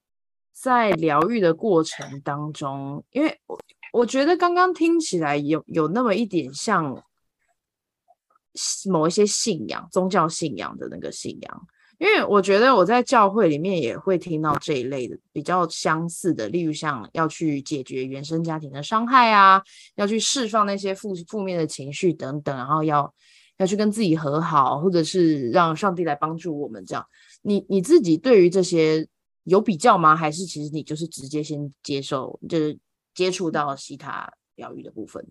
[0.52, 3.60] 在疗愈的过程当中，因为我
[3.92, 7.04] 我觉得刚刚听起来有有那么一点像
[8.90, 11.68] 某一些信仰、宗教信仰的那个信仰。
[12.04, 19.64] 因为我觉得我在教会里面也会听到这一类的比较相似的，例如像要去解决原生家庭的伤害啊，
[19.96, 23.14] 要去释放那些负负面的情绪等等，然后要
[23.56, 27.08] 要去跟自己和好，或者是让上帝来帮助我们这样。
[27.42, 29.08] 你你自己对于这些
[29.46, 30.14] 有比较吗？
[30.14, 32.78] 还是其实你就是直接先接受，就是
[33.16, 35.26] 接触到西塔疗愈的部分？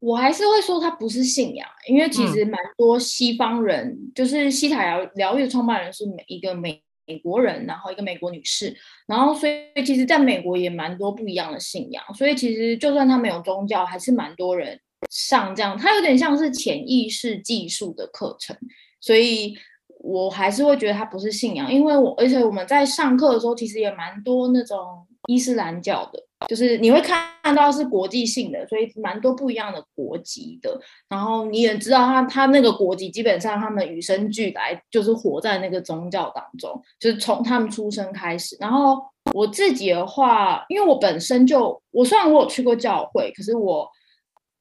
[0.00, 8.74] 我还是会说它不是信仰，因为其实蛮多西方人，嗯、就是西塔疗疗愈的创办人是美一个美美国人，然后一个美国女士，
[9.06, 18.56] 然后所以其实在美国也蛮多不一样的信仰，所以其实就算他没有宗教，还是蛮多人上这样，它有点像是潜意识技术的课程，
[19.00, 19.54] 所以
[19.98, 26.29] 我还是会觉得它不是信仰，因为我而且我们在上课的时候，其实也蛮多那种伊斯兰教的。
[26.48, 30.80] 就是你会看到是国际性的，所以蛮多不一样的国籍的。
[31.08, 38.56] 然后你也知道他，他那个国籍基本上他们与生俱来就是活在那个宗教当中，就是从他们出生开始。
[38.60, 39.02] 然后
[39.34, 43.88] 我自己的话，因为我本身就我虽然我有去过教会，可是我。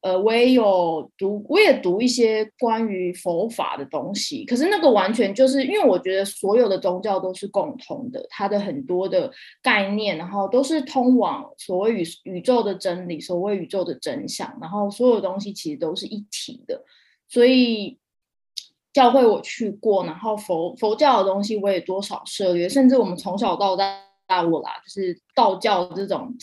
[0.01, 4.45] 呃，我也有读，我也读一些关于佛法的东西。
[4.45, 9.29] 可是那个完全就是因为我觉得所有的宗教都是共通的，它的很多的
[9.61, 16.81] 概念，然后都是通往所谓宇宇宙的真理，所谓宇宙的真相，然后所有东西其实都是一体的。
[17.27, 17.97] 所以
[18.93, 26.33] 教会我去过，然后佛佛教的东西我也多少涉猎，甚至我们从小到，大我啦，就是道教这种。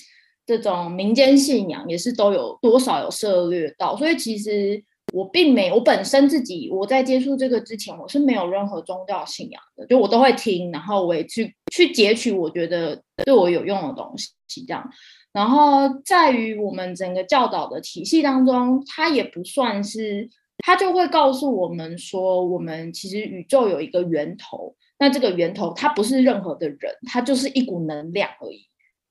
[0.47, 4.81] 这种民间信仰也是都有多少有涉猎到，所以其实
[5.13, 14.89] 我并没我本身自己我在接触这个之前，我是没有任何宗教信仰的，就我都会听，然后我也去去截取我觉得对我有用的东西这样。
[15.33, 28.67] 然后在于我们整个教导的体系当中，它也不算是，它就会告诉我们说，我们其实宇宙有一个源头，那这个源头它不是任何的人，它就是一股能量而已。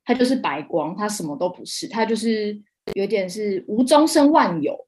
[0.06, 2.62] 它就是白光，它什么都不是，它就是
[2.94, 4.88] 有点是无中生万有，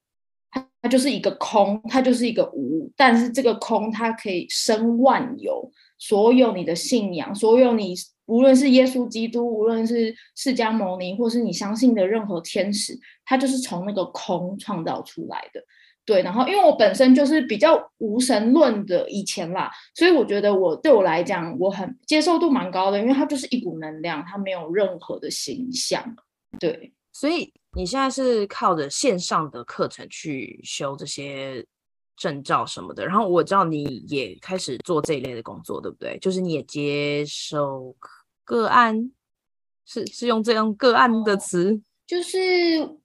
[0.51, 7.95] 它它就是一个空，它就是一个无，但是这个空它可以生万有，所有你的信仰，所有你
[8.27, 15.63] 无论是耶稣基督，无论是释迦牟尼，或是你相信的任何天使，它就是从那个空创造出来的。
[16.07, 26.15] 对，然后因为我本身就是比较无神论的以前啦，所以我觉得我对我来讲，我很接受度蛮高的，因为它就是一股能量，它没有任何的形象。
[26.61, 31.65] 对，所以你现在是靠着线上的课程去修这些
[32.15, 33.05] 证照什么的。
[33.05, 36.17] 然后我知道你也开始做这一类的工作，对不对？
[36.19, 37.93] 就是你也接受
[38.45, 39.11] 个案，
[39.85, 41.81] 是是用这样个案的词。
[42.07, 42.39] 就是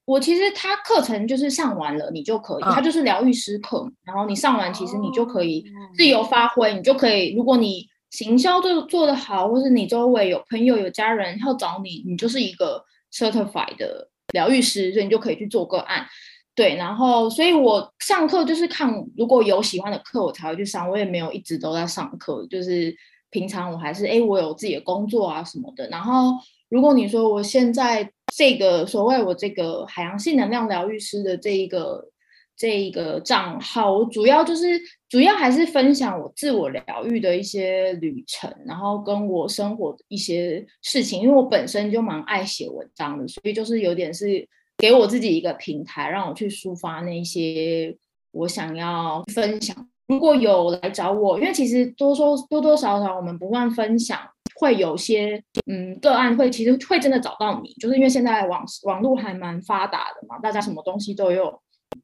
[0.05, 5.65] 我其实他课程就是上完了，你就可以，他、嗯、就是疗愈师课，然后你上完，其实你就可以
[5.97, 12.81] 自由发挥，你就可以，如果你行销做做得好，或是你周围有朋友有家人要找你，你就是一个
[13.13, 16.07] certified 的疗愈师，所以你就可以去做个案。
[16.55, 22.95] 对，然后所以我上课就是看如果有喜欢的课，我才会去上，我也没有一直都在上课，就是
[23.31, 26.35] 平常我还是哎，我有自己的工作啊什么的，然后。
[26.69, 32.09] 如果你说我现在这个所谓我这个海洋性能量疗愈师的这一个
[32.57, 47.95] 这一个账号，我主要就是主要还是分享我自我疗愈的一些旅程，然后跟我生活的一些事情，因为我本身就蛮爱写文章的，所以就是有点是给我自己一个平台，让我去抒发那些
[48.31, 49.77] 我想要分享。
[50.09, 54.19] 如果有来找我，因为其实多说多多少少我们不断分享。
[54.63, 61.61] 会有些嗯个案会其实会真的找到你，就是因为现在网网络还蛮发达的嘛，大家什么东西都有，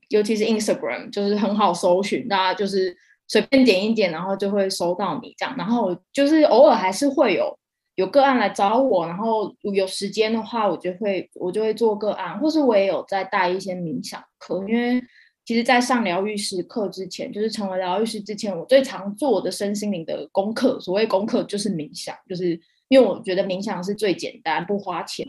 [0.09, 2.92] 尤其是 Instagram 就是很好搜寻，大家就是
[3.29, 5.55] 随便点一点，然后就会搜到你这样。
[5.57, 7.57] 然后就是偶尔还是会有
[7.94, 15.01] 有个案来找我，然后有时间的话，我就会我就会做个案，或是我也有在带一些冥想课，因为。
[15.48, 22.50] 其实，在上疗愈师课之前，就是成为疗愈师之前，我最常做的身心灵的功课，所谓功课就是冥想，就是
[22.88, 25.26] 因为我觉得冥想是最简单、不花钱、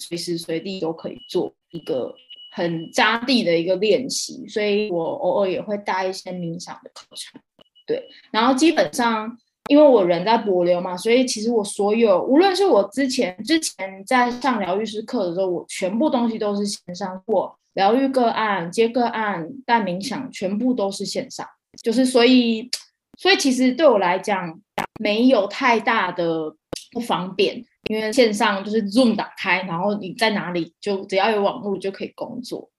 [0.00, 2.14] 随时随地都可以做一个
[2.54, 7.40] 很扎地的一个练习，所以我偶尔也会带一些冥想的课程。
[7.86, 9.34] 对，然后基本上
[9.70, 17.58] 因为我人在帛琉嘛，所以其实我所有，无论是我之前之前在上疗愈师课的时候，我全部东西都是线上过。
[17.74, 21.46] 疗愈个案、接个案、带冥想，全部都是线上，
[21.82, 22.70] 就是所以，
[23.18, 24.60] 所以其实对我来讲
[25.00, 26.54] 没有太大的
[26.92, 32.70] 不方便，因为线上就是 Zoom 打开，然后你在哪里就只要有网络就可以工作，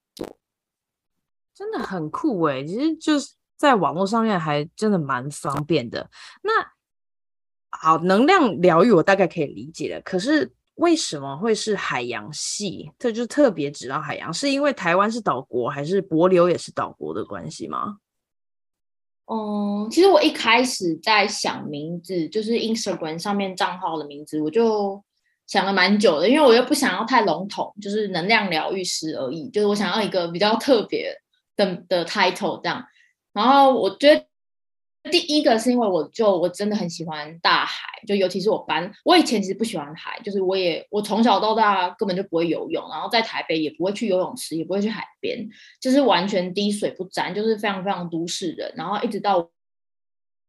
[1.56, 6.10] 真的很酷诶，其实就是在网络上面还真的蛮方便的。
[6.44, 6.52] 那
[7.72, 10.54] 好，能量疗愈我大概可以理解了，可是。
[10.76, 12.92] 为什么会是海洋系？
[12.98, 17.98] 这就特别指到海洋，是因为台湾是岛国，还是帛琉也是岛国的关系吗？
[19.26, 25.04] 嗯，其实我一开始在想名字，就是 Instagram 上面账号的名字，我就
[25.48, 31.14] 想了蛮久的，因为我又不想要太笼统，就是能量疗愈师而已，就是我想要一个比较特别
[31.56, 32.84] 的的 title 这样。
[33.32, 34.26] 然后我觉得。
[35.12, 45.48] 第一个是因为我就我真的很喜欢大海，就尤其是我搬，我以前其实不喜欢海，就是我也我从小到大根本就不会游泳，然后在台北也不会去游泳池，也不会去海边，
[45.82, 49.50] 就是完全滴水不沾，就是非常非常都市人，然后一直到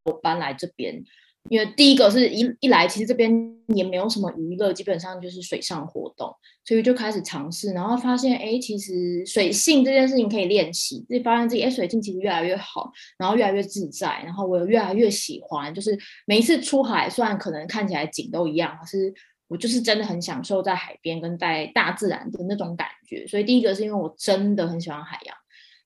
[0.04, 1.04] 我搬来这边。
[1.50, 3.30] 因为第一个是一一来，其实这边
[3.68, 19.12] 也没有什么娱乐，基本上就是水上活动，所以就开始尝试，然后发现，哎，其实水性这件事情可以练习，自己发现自己，哎，水性其实越来越好，然后越来越自在，然后我又越来越喜欢，就是每一次出海，虽然可能看起来景都一样，可是
[19.46, 25.36] 我就是真的很享受在海边跟在大自然的那种感觉，所以第一个是因为我真的很喜欢海洋。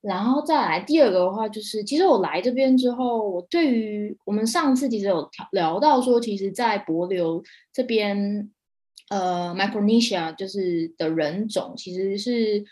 [0.01, 8.49] 然后再来第二个的话，就是其实我来这边之后，我对于我们上次其实有聊到说，其实，在帛琉这边，
[9.11, 12.65] 呃，Micronesia 就是的人种其实是，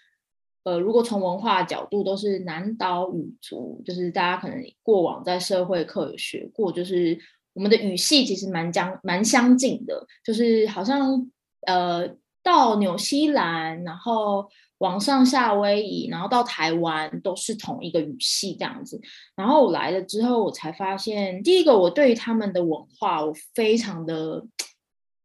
[0.63, 7.19] 呃，如果从文化角度都是南岛语族，就是大家可能过往在社会课有学过，就是
[7.55, 11.29] 我们的语系其实蛮相蛮相近的，就是好像
[11.67, 12.09] 呃
[12.45, 14.49] 到纽西兰，然后。
[14.79, 19.01] 往上夏威夷，然后到台湾都是同一个语系这样子。
[19.35, 24.45] 然后我来了之后，我才发现，第一个我对于他们的文化，我非常的，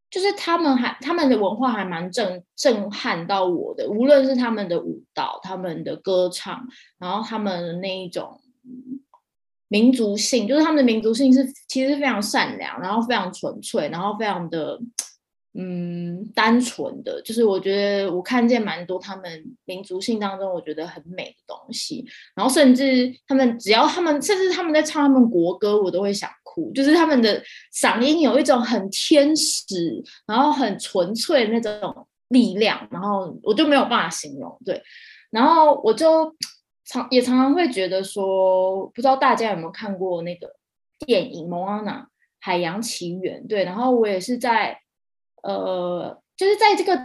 [0.10, 3.90] 就是他们还他们的文化还蛮震震撼到我的。
[3.90, 6.66] 无论是他们的舞蹈、他们的歌唱，
[6.98, 8.40] 然后他们的那一种
[9.68, 14.80] 民族性，就是他们的民族性是其实非常善良，然后非常纯粹，然后非常的。
[15.54, 27.44] 嗯，单纯的，就是我觉得我看见蛮多他们民族性当中我觉得很美的东西，然后甚至他们只要他们甚至他们在唱他们国歌，我都会想哭，就是他们的
[27.76, 34.82] 嗓音有一种很天使，然后很纯粹的那种力量，然后我就没有办法形容，对，
[35.32, 36.34] 然后我就
[36.86, 40.56] 常也常常会觉得说，不知道大家有没有看过那个
[41.06, 42.08] 电影《蒙阿娜
[42.40, 44.78] 海洋奇缘》，对，然后我也是在。
[45.44, 47.00] 呃，就是在这个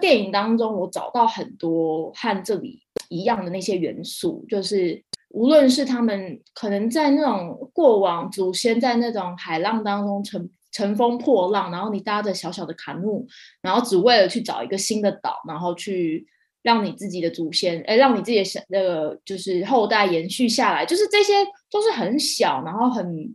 [0.00, 13.26] 电影当中，我找到很多和这里一样的那些元素，就是无论是他们可能在那种过往祖先在那种海浪当中乘乘风破浪，然后你搭着小小的卡努，
[13.62, 16.26] 然后只为了去找一个新的岛，然后去
[16.62, 21.32] 让你自己的祖先，哎，让你自己的那个就是后代延续下来，就是这些
[21.70, 23.34] 都是很小，然后很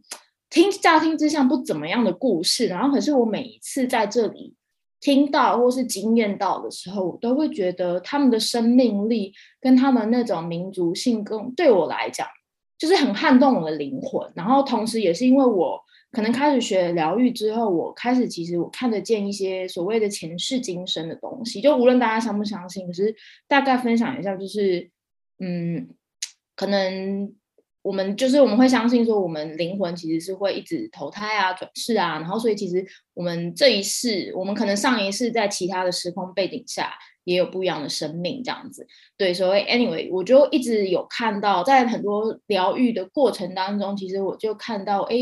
[0.50, 4.56] 听乍听之下不怎么样的故事，然后可是我每一次在这里。
[5.02, 12.28] 听到或是经验到的时候，我都会觉得他们的生命力跟他们那种民族性，更对我来讲，
[12.78, 14.30] 就是很撼动我的灵魂。
[14.36, 15.82] 然后同时，也是因为我
[16.12, 21.62] 可能开始学疗愈之后，我开始其实我看得见一些所谓的前世今生的东西。
[21.62, 23.16] 就无论大家相不相信，可是
[23.48, 24.92] 大概分享一下，就是
[25.40, 25.88] 嗯，
[26.58, 27.34] 可能。
[27.82, 38.86] 我们就是我们会相信说，我们灵魂其实是会一直投胎啊、转世啊，然后所以其实我们这一世，我们可能上一世在其他的时空背景下也有不一样的生命这样子。
[39.18, 45.16] 对，所以 anyway，我就一直有看到，在很多疗愈的过程当中，其实我就看到，哎，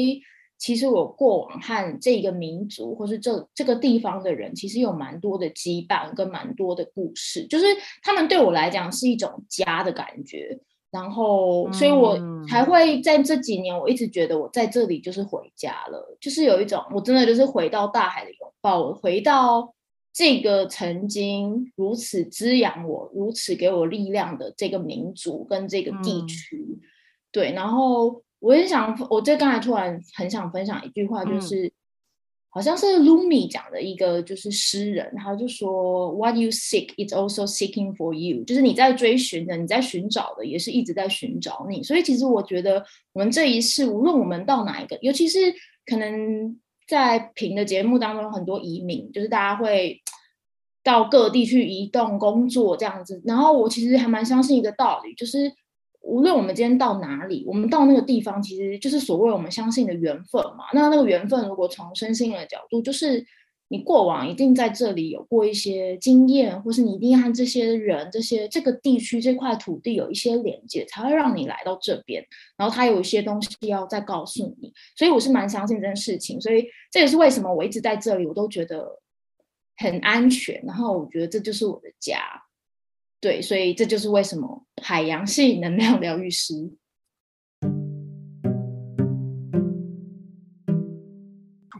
[0.57, 7.65] 其实我过往和这个民族或是这这个地方的人，其实有蛮多的羁绊跟蛮多的故事，就是
[8.01, 10.59] 他们对我来讲是一种家的感觉。
[10.89, 12.17] 然后，所以我
[12.47, 19.73] 才会在这几年，我一直觉得我在这里就是回家了，就是有一种我真的就是回到大海的拥抱，我回到
[20.13, 26.57] 这个曾经如此滋养我、如此给我力量的这个民族跟这个地区。
[26.57, 26.79] 嗯、
[27.31, 31.67] 对，然后我也想，我这刚才突然很想分享一句话，就是。
[31.67, 31.71] 嗯
[32.49, 41.83] 好像是 Lumi 讲的一个就是诗人，他就说 What you seek, is also seeking for you，就是你在追寻的，你在寻找的，也是一直在寻找你。
[41.83, 42.83] 所以其实我觉得，
[43.13, 45.37] 我们这一世，无论我们到哪一个，尤其是
[45.85, 50.01] 可能在平的节目当中，很多移民，就是大家会
[50.83, 53.21] 到各地去移动工作这样子。
[53.25, 55.51] 然后我其实还蛮相信一个道理，就是。
[56.07, 60.63] 无论我们今天到哪里，我们到那个地方，其实就是所谓我们相信的缘分嘛。
[60.73, 63.25] 那那个缘分，如果从身心的角度，就是
[63.67, 72.25] 你过往一定在这里有过一些经验，或是你一定和这些人、这些这个地区、这块土地有一些连接，才会让你来到这边。
[72.55, 76.39] 然后他有一些东西要再告诉你，所以我是蛮相信这件事情。
[76.39, 79.01] 所以这也是为什么我一直在这里，我都觉得
[79.75, 80.63] 很安全。
[80.65, 82.17] 然后我觉得这就是我的家。
[83.19, 86.53] 对，所以这就是为什么海洋系能量疗愈师。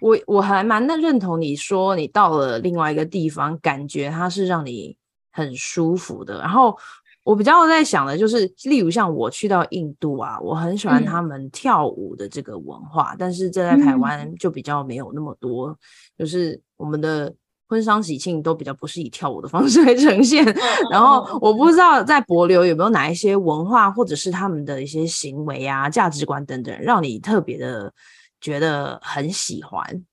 [0.02, 4.98] 我我还蛮能认同你说，你到了另外一个地方，感觉它是让你
[5.32, 6.40] 很舒服的。
[6.40, 6.76] 然后
[7.24, 15.78] 我比较在想的就是，例如像我去到印度啊，我很喜欢他们跳舞的这个文化，嗯、但是这在台湾就比较没有那么多，嗯、
[16.18, 17.32] 就是我们的。
[17.68, 20.46] 婚丧喜庆都比较不是以跳舞的方式来呈现，
[20.90, 27.94] 然后我不知道在博流有没有哪一些文化或者是他们的一些行为啊、价值观等等，让你特别的
[28.40, 30.06] 觉得很喜欢。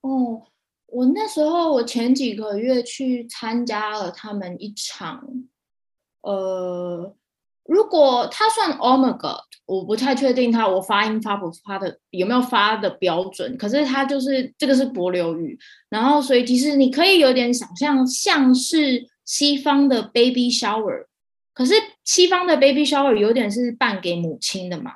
[0.00, 0.42] 哦，
[0.86, 5.24] 我那时候我前几个月去参加了他们一场，
[6.22, 7.14] 呃。
[7.70, 13.56] 如果他算 omega，我不太确定他我发音发不发的有没有发的标准。
[13.56, 15.56] 可是他就是这个是柏琉语，
[15.88, 21.04] 然后所以其实你可以有点想象，像是西方的 baby shower。
[21.54, 24.90] 可是西方的 baby shower 有点是办给母亲的嘛。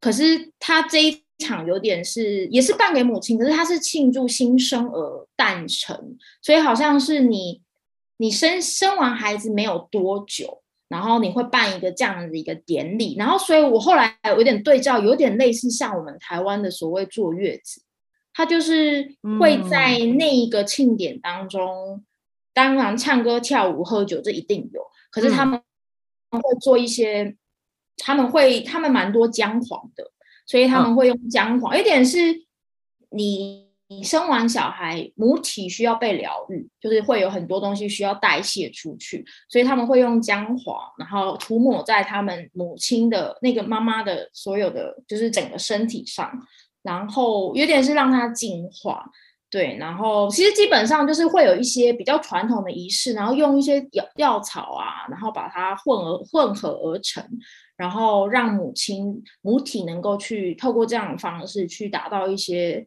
[0.00, 7.62] 可是他这一场有点是也是办给母亲，可是他是庆祝新生儿诞辰，所以好像是你
[8.18, 10.62] 你生生完孩子没有多久。
[10.88, 17.82] 然后你会办一个这样的一个典礼，然后所以我后来有点对照，有点类似像我们台湾的所谓坐月子，
[18.32, 22.04] 他就是会在那一个庆典当中，嗯、
[22.52, 24.80] 当然唱歌跳舞喝酒这一定有，
[25.10, 25.60] 可是他们
[26.30, 27.36] 会做一些，嗯、
[27.98, 30.12] 他们会他们蛮多姜黄的，
[30.46, 32.18] 所以他们会用姜黄，有、嗯、点是
[33.10, 33.65] 你。
[33.88, 46.28] 你生完小孩，母体需要被疗愈，就是会有很多东西需要代谢出去，所以他们会用姜黄，然后涂抹在他们母亲的那个妈妈的所有的，就是整个身体上，
[46.82, 49.08] 然后有点是让它净化，
[49.48, 57.24] 对，然后其实基本上就是会有一些比较传统的仪式，然后用一些药药草啊，然后把它混合混合而成，
[57.76, 62.84] 然后让母亲母体能够去透过这样的方式去达到一些。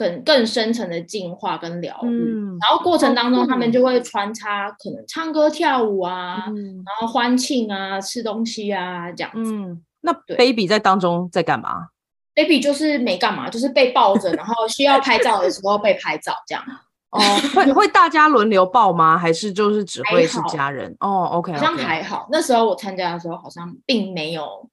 [0.00, 9.52] 更更深层的净化跟疗愈，嗯、然后过程当中他们就会穿插可能唱歌跳舞啊，嗯、然后欢庆啊，吃东西啊这样子。
[9.52, 11.88] 嗯，那 baby 在当中在干嘛
[12.34, 16.64] ？baby 就是没干嘛，就是被抱着，然后需要拍照的时候被拍照这样。
[17.12, 17.20] 哦，
[17.54, 19.18] 会会大家轮流抱吗？
[19.18, 20.96] 还是就是只会是家人？
[21.00, 22.26] 哦，OK，好像还好。
[22.32, 24.70] 那时候我参加的时候好像并没有。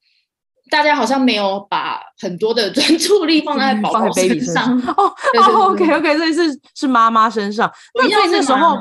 [0.70, 4.78] 大家好像没有把很多的专注力放在宝宝身上。
[4.82, 7.72] 哦哦，OK OK，所以是是妈妈身上。
[7.94, 8.78] 那所以那时候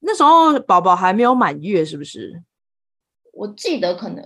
[0.00, 2.42] 那时候宝宝还没有满月，是不是？
[3.32, 4.24] 我记得可能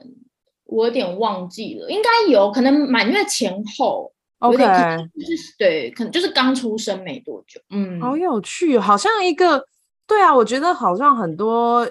[0.64, 4.12] 我有点忘记了，应该有可能满月前后。
[4.38, 7.60] OK，就是对，可能就是刚出生没多久。
[7.70, 9.64] 嗯，好有趣，好像一个
[10.06, 11.88] 对啊，我觉得好像很多，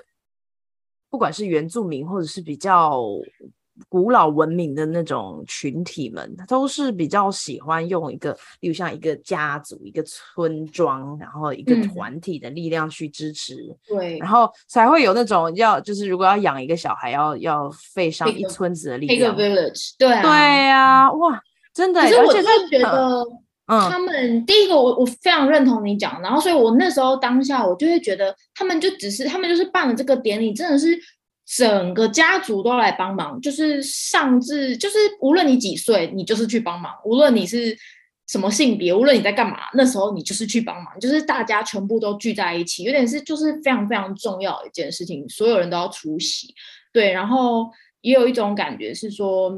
[1.10, 3.02] 不管是原住民或者是比较
[3.90, 13.56] 古老文明的那种群体们，都是比较喜欢用一个，例如像一个家族、一个村庄，然后一个团体的力量去支持。
[13.56, 19.34] 嗯、对，然后才会有那种要，就是如果要养一个小孩，要要费上一村子的力量。
[19.34, 20.32] 一个 village，对啊，对
[20.70, 21.42] 啊，哇。
[21.74, 23.24] 真的，可是我就觉得，
[23.66, 30.96] 嗯他们、嗯、第一个我，我我非常认同你讲，然后所以我那时候当下我就会觉得，他们就只是他们就是办了这个典礼，真的是
[31.46, 37.78] 整个家族都来帮忙，就是上至就是无论你几岁，你就是去帮忙，无论你是
[38.28, 46.54] 什么性别，无论你在干嘛，那时候你就是去帮忙，就是大家全部都聚在一起，有点是就是非常非常重要的一件事情，所有人都要出席，
[46.92, 47.70] 对，然后
[48.02, 49.54] 也有一种感觉是说。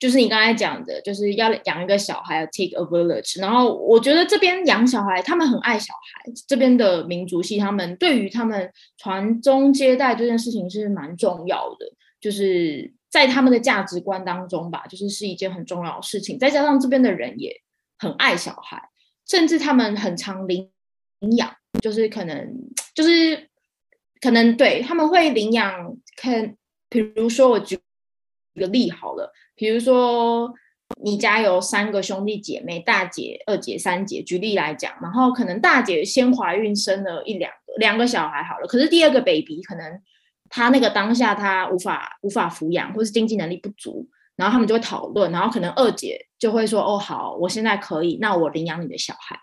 [0.00, 3.38] 就是你刚才讲的，就是要养一个小孩，take a village。
[3.38, 6.32] 然后我觉得这边养小孩，他们很爱小孩。
[6.48, 11.84] 这边的民族系，他们对于他们传宗接代这件事情是蛮重要的，
[12.18, 16.38] 就是在他们的价值观当中吧，就是是一件很重要的事情。
[16.38, 17.54] 再加上这边的人也
[17.98, 18.82] 很爱小孩，
[19.28, 20.70] 甚至他们很常领
[21.18, 22.54] 领养，就是可能
[22.94, 23.50] 就是
[24.22, 26.56] 可能对他们会领养，看，
[26.88, 27.78] 比如说我举
[28.54, 29.30] 一个例好了。
[29.60, 30.50] 比如说，
[31.02, 40.00] 你家有三个兄弟姐妹，大姐、二姐、三姐，举例来讲，然后可能大姐先怀孕生了一两个两个小孩好了，可是第二个 baby 可能
[40.48, 49.38] 他那个当下他无法无法抚养，或是经济能力不足，然后他们就会讨论，然后可能二姐就会说：“哦，好，我现在可以，那我领养你的小孩。”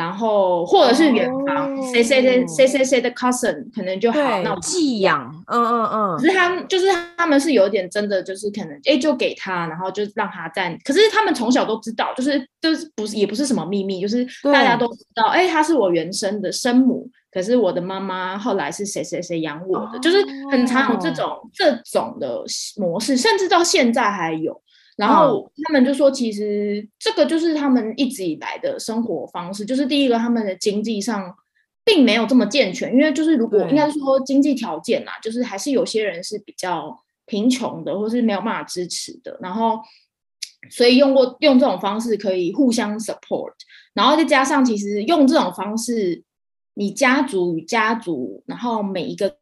[0.00, 6.16] 然后或者是远房谁谁谁谁谁谁的 cousin 可能就好，那寄养，嗯嗯嗯。
[6.16, 6.86] 可是他们就是
[7.18, 10.74] 他们是有点真的，就是可能哎就给他，然后就让他在。
[10.82, 22.42] 可是他们从小都知道，就是就是不是也不是什么秘密，就是大家都知道，哎，他是我原生的生母，可是我的妈妈后来是谁谁谁养我的，就是很常有这种这种的
[22.78, 24.58] 模式，甚至到现在还有。
[25.00, 29.64] 然后他们就说，其实这个就是他们一直以来的生活方式。
[29.64, 31.34] 就是第一个，他们的经济上
[31.82, 36.94] 并没有这么健全，因为就是如果应该说经济条件啦，就是还是有些人是比较
[37.24, 39.38] 贫穷的，或是没有办法支持的。
[39.40, 39.80] 然后
[40.68, 43.52] 所以用过用这种方式可以互相 support，
[43.94, 46.22] 然后再加上其实用这种方式，
[46.74, 49.39] 你家族与家族，然后每一个。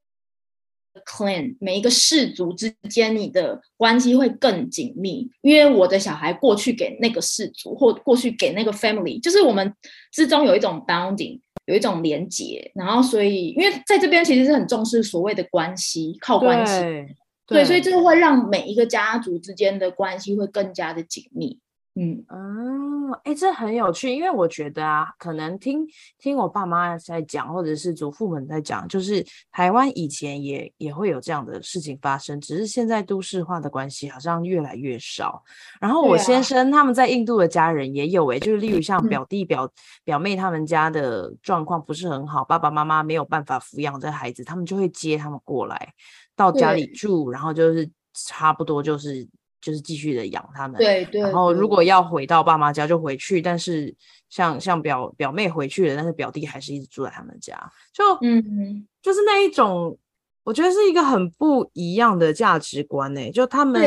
[1.05, 9.74] Clan 每一个氏族之间，你的关系会更紧密，因为我的小孩过去给那个氏族，或过去给那个 family，就是我们
[10.12, 21.59] 之中有一种 bounding，有一种连结，然后所以，因为在这边其实是很重视所谓的关系，靠关系，对，对，所以这个会让每一个家族之间的关系会更加的紧密。
[22.01, 25.84] 嗯嗯，哎、欸，这很有趣，因为我觉得啊，可能听
[26.16, 35.42] 听我爸妈在讲，或者是祖父们在讲，就是台湾以前也也会有这样的事情发生，只是现在都市化的关系好像越来越少。
[35.80, 39.70] 然后我先生他们在印度的家人也有、欸，哎，就是例如像表弟表、嗯、
[40.05, 45.92] 表妹他们家的状况不是很好，爸爸妈妈没有办法抚养这孩子，他们就会接他们过来
[46.36, 49.28] 到家里住，然后就是差不多就是。
[49.61, 51.20] 就是继续的养他们，对对。
[51.20, 53.94] 然后如果要回到爸妈家就回去，但是
[54.30, 57.59] 像像表表妹回去了，但是表弟还是一直住在他们家，
[57.92, 59.98] 就嗯，就是那一种，
[60.44, 63.30] 我觉得是一个很不一样的价值观诶。
[63.30, 63.82] 就他们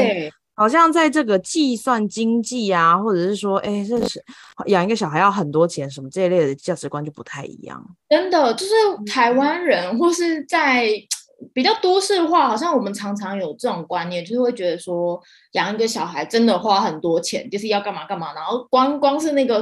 [0.54, 4.24] 好像在这个计算经济啊，或者是说，哎，这是
[4.66, 7.82] 养一个小孩要很多钱什么这一类的价值观就不太一样。
[8.10, 8.74] 真的，就是
[9.10, 10.90] 台湾人或是在。
[11.54, 15.22] 比较多数化，好像我们常常有这种观念，就是会觉得说
[15.54, 19.62] 养一个小孩真的花很多钱，就是要干嘛干嘛，然后光光是那个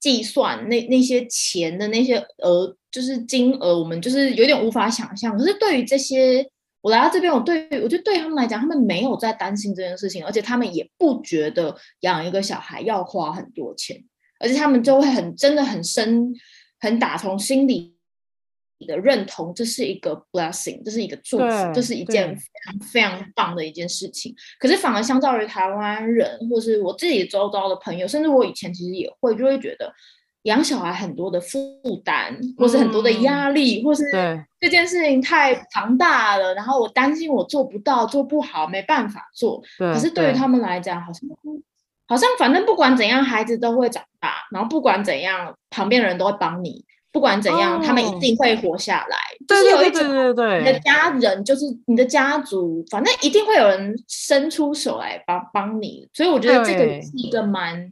[0.00, 5.36] 计算那那些钱的那些额，就是金额，我们就是有点无法想象。
[5.36, 6.46] 可是对于这些，
[6.80, 14.04] 我来到这边，我对我觉得对他们来讲，他们没有在担心这件事情，而且他们也不觉得养一个小孩要花很多钱，
[14.38, 16.32] 而且他们就会很真的很深，
[16.78, 17.95] 很打从心里。
[18.78, 24.34] 你的认同，这是一个 blessing，这是一个祝福，这是一件非常非常棒的一件事情。
[24.58, 29.92] 可是反而相较于台湾人，或是我自己周遭的朋友，甚至我以前其实也会就会觉得
[30.42, 31.58] 养小孩很多的负
[32.04, 34.04] 担，或是很多的压力，嗯、或是
[34.60, 39.62] 这件事情太庞大了，然后我担心我做不到，做不好，没办法做。
[39.78, 41.28] 可是对于他们来讲，好像
[42.06, 46.84] 好像反正不管怎样，孩子都会长大，然后不管怎样，旁边的人都会帮你，
[47.16, 49.16] 不管怎样，哦、他们一定会活下来。
[49.48, 56.06] 就是有一种对对对，你的家人就是你的家族，反正一定会有人伸出手来帮帮你。
[56.12, 57.90] 所以我觉得这个是一个蛮。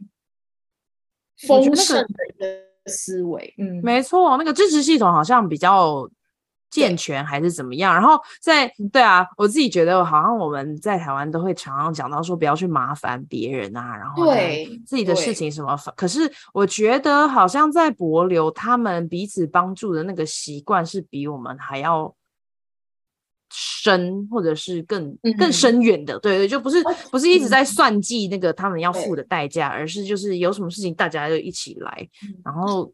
[1.45, 2.45] 丰盛的一个
[2.85, 6.09] 思维，嗯，没错，那个支持系统好像比较
[6.75, 7.93] 健全，还是怎么样？
[7.93, 15.77] 然后在对啊，我自己觉得好像我们在台湾都会常常讲到说不要去麻烦别人啊，然后对自己的事情什么。
[15.95, 22.13] 可是我觉得好像在博流，他们彼此帮助的那个习惯是比我们还要。
[23.57, 32.91] 深或者是更更深远的，嗯、对对，就不是不是一直在算计那个他们要付的代价，嗯、而是就是有什么事情大家就一起来，嗯、然后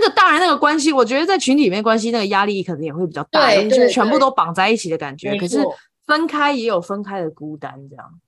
[0.00, 5.36] 那个当然那个关系，我觉得在群体里面关系那个压力可能也会比较大，对，就是全部都绑在一起的感觉。
[5.36, 5.58] 可是
[6.06, 8.20] 分开也有分开的孤单，这样。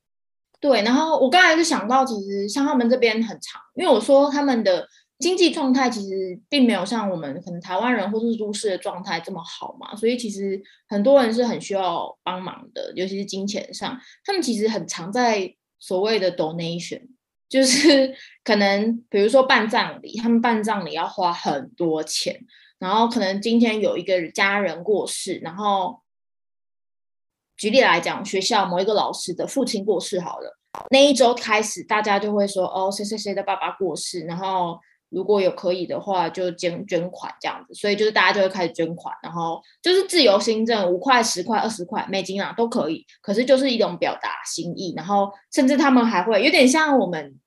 [0.60, 4.88] 对，然后我刚才就想到，其实像他们这边很长，因为我说他们的。
[5.20, 17.02] 经济状态其实并没有像我们可能台湾人或是都市的状态这么好嘛，所以其实很多人是很需要帮忙的，尤其是金钱上，他们其实很常在所谓的 donation，
[17.48, 22.38] 就是可能比如说办葬礼，他们办葬礼要花很多钱，
[22.78, 26.00] 然后可能今天有一个家人过世，然后
[27.56, 30.58] 举例来讲，学校某一个老师的父亲过世好了，
[30.90, 34.78] 那一周开始大家就会说哦，谁谁谁的爸爸过世，然后。
[35.10, 43.06] 如果有可以的话，就捐捐款这样子，所以就是大家就会开始捐款，然后就是自由新政，五块、十块、二十块美金啊都可以。
[43.22, 47.38] 可是就是一种表达心意，然后甚至他们还会有点像我们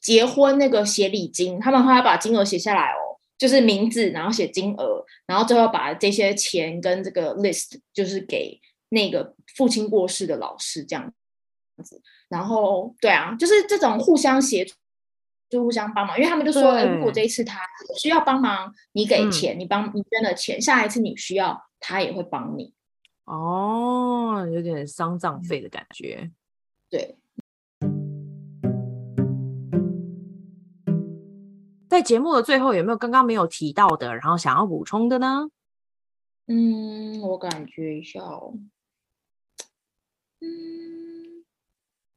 [0.00, 8.60] 结婚那个写礼金，他们会把金额写下来哦，就是名字，然后写金额，然后最后把这些钱跟这个 list 就是给
[8.90, 11.12] 那个父亲过世的老师这样
[11.82, 14.74] 子，然后对啊，就是这种互相协助。
[15.48, 17.60] 就互相帮忙，因为他们就说，对如果这一次他
[17.98, 22.74] 需要帮忙，你给钱，嗯、你帮你捐了钱，下一次你需要，他也会帮你。
[23.24, 26.30] 哦，有点丧葬费的感觉。
[26.90, 27.16] 对。
[31.88, 35.48] 在节目的最后，有没有刚刚没有提到的，然后想要补充的呢？
[36.48, 38.54] 嗯，我感觉一下哦。
[40.40, 41.05] 嗯。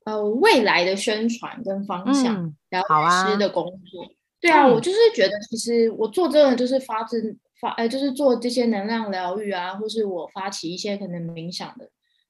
[0.09, 4.09] 呃，未来的宣传跟方向，嗯、疗愈师的工作，啊
[4.41, 11.87] 对啊，嗯、我就是觉得，其实我做这个就是发自发，呃，就是做这些能量疗愈啊，或是我发起一些可能冥想的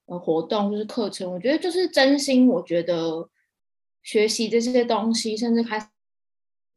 [0.07, 3.29] 呃活动，就是课程，我觉得就是真心，我觉得
[4.03, 5.87] 学习这些东西，甚至开始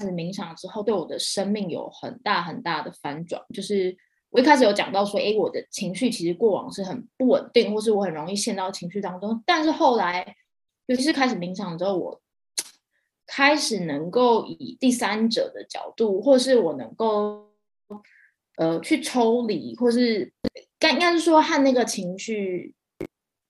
[0.07, 3.42] 冥想之后，对我的生命有很大很大的反转。
[3.53, 3.96] 就是
[4.30, 10.36] 我一开始有讲到说，哎，我的情绪其实过往是很不稳定，或是我很容易陷到情绪当中，但是后来。
[10.87, 12.20] 尤其是开始冥想之后，我
[13.26, 17.49] 开始能够以第三者的角度，或是我能够
[18.57, 20.33] 呃去抽离，或是
[20.78, 22.74] 该应该是说和那个情绪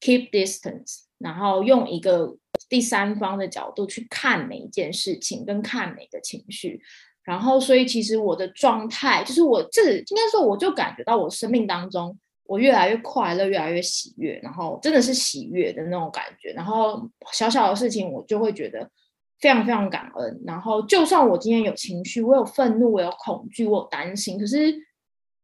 [0.01, 2.37] keep distance，然后用一个
[2.69, 6.81] 第三方的角度去看每一件事情，跟看每个情绪，
[7.23, 12.19] 然后所以其实我的状态就是我这应该说我就感觉到我生命当中。
[12.53, 16.53] 我越来越快乐，越来越喜悦，然后真的是喜悦的那种感觉。
[16.53, 18.87] 然后小小的事情，我就会觉得
[19.41, 20.43] 非常非常感恩。
[20.47, 24.75] 然后就算我今天有情绪，我有愤怒，我有恐惧，我有担心，可是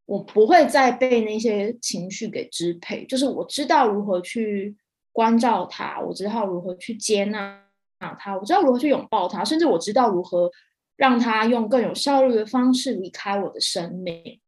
[0.05, 3.03] 我不会再被那些情绪给支配。
[3.07, 4.77] 就是我知道如何去
[5.11, 7.59] 关照他，我知道如何去接纳
[8.19, 10.51] 他，我知道如何去拥抱他，甚至我知道如何
[10.95, 14.39] 让他用更有效率的方式离开我的生命。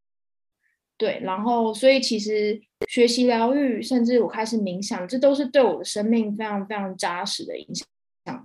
[1.02, 7.88] 对，然后所以其实学习疗愈，甚至我开始冥想，这都是对我的生命非常非常扎实的影响，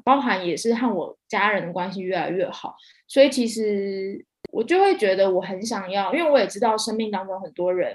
[0.03, 2.75] 包含也是和我家人的关系越来越好。
[3.07, 7.95] 所以其实我就会觉得我很想要，因为我也知道生命当中很多人，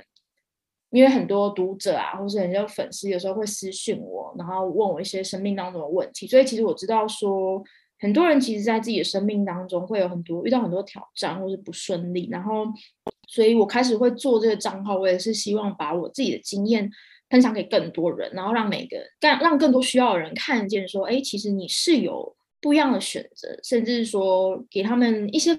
[0.91, 6.27] 因为很多读者啊，或是很多粉丝有时候会私讯我，然后问我一些生命当中的问题。
[6.27, 7.63] 所以其实我知道说，
[8.01, 12.65] 很多人其实在自己的生命当中会有很多遇到很多挑战或是不顺利，然后。
[13.27, 16.91] 所以我开始会做这个账号，我也是希望把我自己的经验
[17.29, 25.57] 分享给更多人，然后让每个让让更多需要的人看见，说，哎，其实你是有不一样的选择，甚至说给他们一些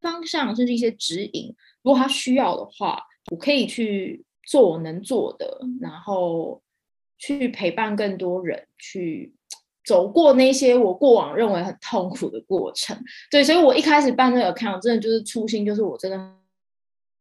[0.00, 1.52] 方向，甚至一些指引。
[1.82, 3.02] 如果他需要的话，
[3.32, 6.62] 我可以去做我能做的，然后
[7.18, 9.34] 去陪伴更多人，去
[9.86, 12.98] 走过那些我过往认为很痛苦的过程。
[13.30, 16.18] 对，所以我一开始办这个 account 真的就是初心，就是我真的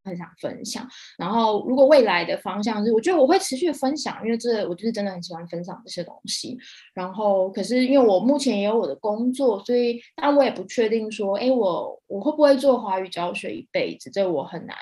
[0.04, 0.88] 很想分享。
[1.18, 6.58] 然后如果未来的方向是，我觉得我会持续分享，因为这我就是真的很喜欢分享这些东西。
[6.94, 14.10] 然后可是因为我目前也有我的工作，所以但我也不确定说，哎，我我会不会做华语教学一辈子？
[14.10, 14.76] 这我很难。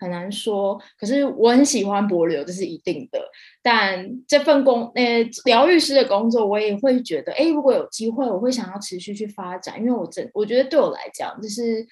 [0.00, 3.20] 很难说，可是我很喜欢帛琉，这是一定的。
[3.60, 11.86] 但这份工，呃，疗愈师的工作，我也会觉得，哎，如果有机会，我会想要持续去发展，因为我真，我觉得对我来讲，这是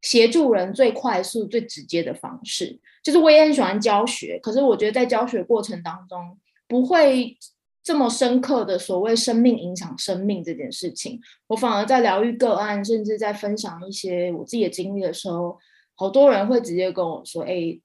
[0.00, 2.80] 协助人最快速、最直接的方式。
[3.04, 7.36] 就是我也很喜欢教学，可是我觉得在教学过程当中，不会
[7.84, 15.58] 这么深刻的所谓生命影响生命这件事情，我反而在疗愈个案，甚至在分享一些我自己的经历的时候。
[16.00, 17.78] 好多人会直接跟我说：“哎，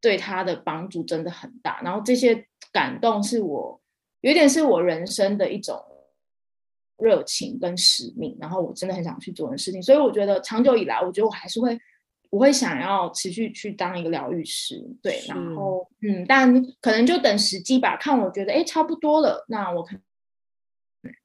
[0.00, 3.80] 对他的帮助真的很大。”然后这些感动是我
[4.22, 5.80] 有点是我人生的一种
[6.98, 8.36] 热情跟使命。
[8.40, 11.78] 然后我真的很想去做的事情，所以我觉得长久以来，我觉得我还是会
[12.30, 14.84] 我会想要持续去当一个疗愈师。
[15.00, 20.02] 对，然后嗯，但可能就等时机吧，看我觉得哎差不多了，那我可能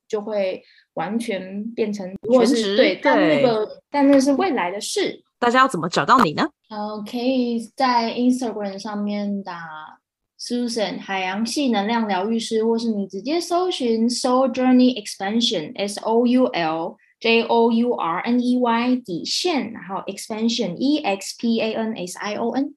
[0.08, 2.78] 就会完全变成全是。
[2.78, 5.24] 对，但那个但那是未来的事。
[5.46, 6.50] 大家要怎么找到你呢？
[6.72, 10.00] 呃，可以在 Instagram 上面打
[10.40, 18.58] Susan 海洋系能量疗愈师，或是你直接搜寻 Soul Journey Expansion S O U L J O U R N E
[18.58, 22.74] Y 底线，然后 Expansion E X P A N S I O N。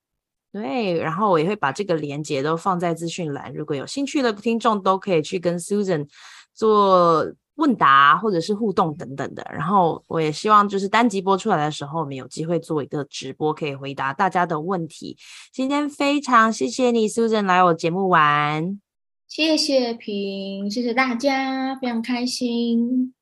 [0.53, 6.07] 对，然后我也会把这个连接都放在资讯栏，如果有兴趣的听众都可以去跟 Susan
[6.53, 7.33] 做。
[7.59, 15.17] 问答或者是互动等等的，然后我也希望就是单集播出来的时候，我们有机会做一个直播，可以回答大家的问题。
[15.53, 18.81] 今天非常谢谢你，Susan 来我节目玩，
[19.27, 23.13] 谢谢平，谢谢大家，非常开心。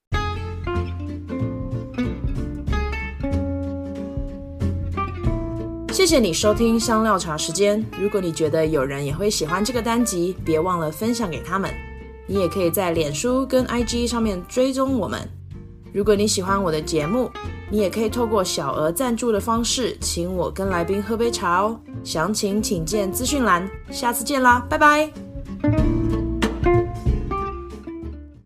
[5.90, 7.82] 谢谢你收听香料茶时间。
[7.98, 11.72] 如果你觉得有人也会喜欢这个单集，别忘了分享给他们。
[12.26, 15.20] 你也可以在脸书跟 IG 上面追踪我们。
[15.92, 17.30] 如果你喜欢我的节目，
[17.70, 21.80] 你也可以透过小额赞助的方式，请我跟来宾喝杯茶哦。
[22.04, 23.68] 详情请见资讯栏。
[23.90, 26.05] 下次见啦，拜拜。